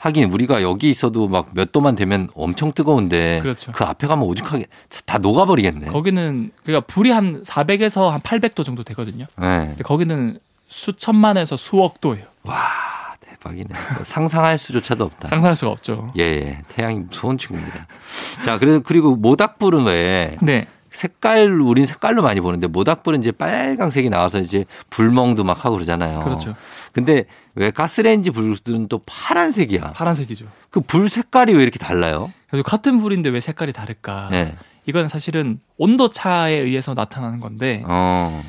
[0.00, 3.72] 하긴 우리가 여기 있어도 막 몇 도만 되면 엄청 뜨거운데 그렇죠.
[3.72, 4.66] 그 앞에 가면 오죽하게
[5.06, 5.86] 다 녹아버리겠네.
[5.86, 9.24] 거기는 그러니까 불이 한 400에서 한 800도 정도 되거든요.
[9.38, 9.66] 네.
[9.68, 10.38] 근데 거기는
[10.68, 12.26] 수천만에서 수억 도예요.
[12.44, 12.56] 와
[13.40, 13.68] 대박이네.
[14.04, 15.26] 상상할 수조차도 없다.
[15.28, 16.12] 상상할 수가 없죠.
[16.18, 17.86] 예, 예, 태양이 무서운 친구입니다.
[18.44, 20.66] 자, 그래서 그리고 모닥불은 왜 네.
[20.92, 26.20] 색깔 우린 색깔로 많이 보는데 모닥불은 이제 빨강색이 나와서 이제 불멍도 막 하고 그러잖아요.
[26.20, 26.54] 그렇죠.
[26.92, 27.24] 근데
[27.54, 29.92] 왜 가스레인지 불들은 또 파란색이야.
[29.92, 30.46] 파란색이죠.
[30.70, 32.32] 그 불 색깔이 왜 이렇게 달라요?
[32.48, 34.28] 그래서 같은 불인데 왜 색깔이 다를까?
[34.30, 34.56] 네.
[34.86, 38.42] 이건 사실은 온도 차에 의해서 나타나는 건데 어.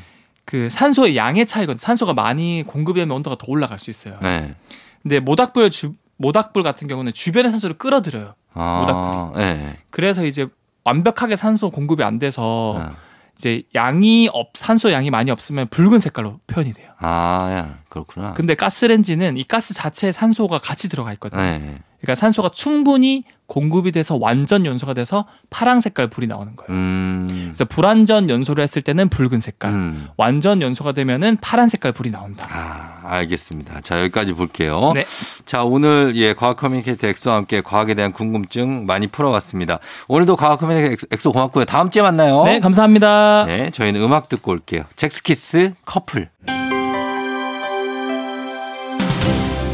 [0.44, 1.76] 그 산소의 양의 차이거든요.
[1.78, 4.18] 산소가 많이 공급되면 온도가 더 올라갈 수 있어요.
[4.20, 4.54] 네.
[5.02, 8.34] 근데 모닥불 주, 모닥불 같은 경우는 주변의 산소를 끌어들여요.
[8.54, 9.44] 아, 모닥불이.
[9.44, 9.78] 네.
[9.90, 10.46] 그래서 이제
[10.84, 12.96] 완벽하게 산소 공급이 안 돼서 어.
[13.36, 16.90] 이제 양이 없 산소 양이 많이 없으면 붉은 색깔로 표현이 돼요.
[16.98, 18.34] 아, 야, 그렇구나.
[18.34, 21.42] 근데 가스렌지는 이 가스 자체에 산소가 같이 들어가 있거든요.
[21.42, 21.78] 네.
[22.02, 26.70] 그러니까 산소가 충분히 공급이 돼서 완전 연소가 돼서 파란 색깔 불이 나오는 거예요.
[26.70, 27.26] 음.
[27.48, 30.08] 그래서 불완전 연소를 했을 때는 붉은 색깔, 음.
[30.16, 32.48] 완전 연소가 되면은 파란 색깔 불이 나온다.
[32.50, 33.82] 아, 알겠습니다.
[33.82, 34.92] 자, 여기까지 볼게요.
[34.94, 35.04] 네.
[35.44, 39.78] 자, 오늘 예, 과학 communicator 엑소와 함께 과학에 대한 궁금증 많이 풀어봤습니다.
[40.08, 41.66] 오늘도 과학 communicator 엑소- 엑소 고맙고요.
[41.66, 42.42] 다음 주에 만나요.
[42.44, 43.44] 네, 감사합니다.
[43.46, 44.84] 네, 저희는 음악 듣고 올게요.
[44.96, 46.30] 젝스키스 커플.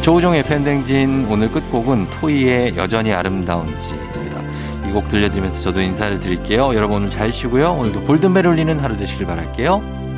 [0.01, 4.39] 조우종의 팬댕진 오늘 끝곡은 토이의 여전히 아름다운지입니다.
[4.87, 6.73] 이 곡 들려주면서 저도 인사를 드릴게요.
[6.73, 7.73] 여러분 오늘 잘 쉬고요.
[7.73, 10.08] 오늘도 골든벨 울리는 하루 되시길 바랄게요.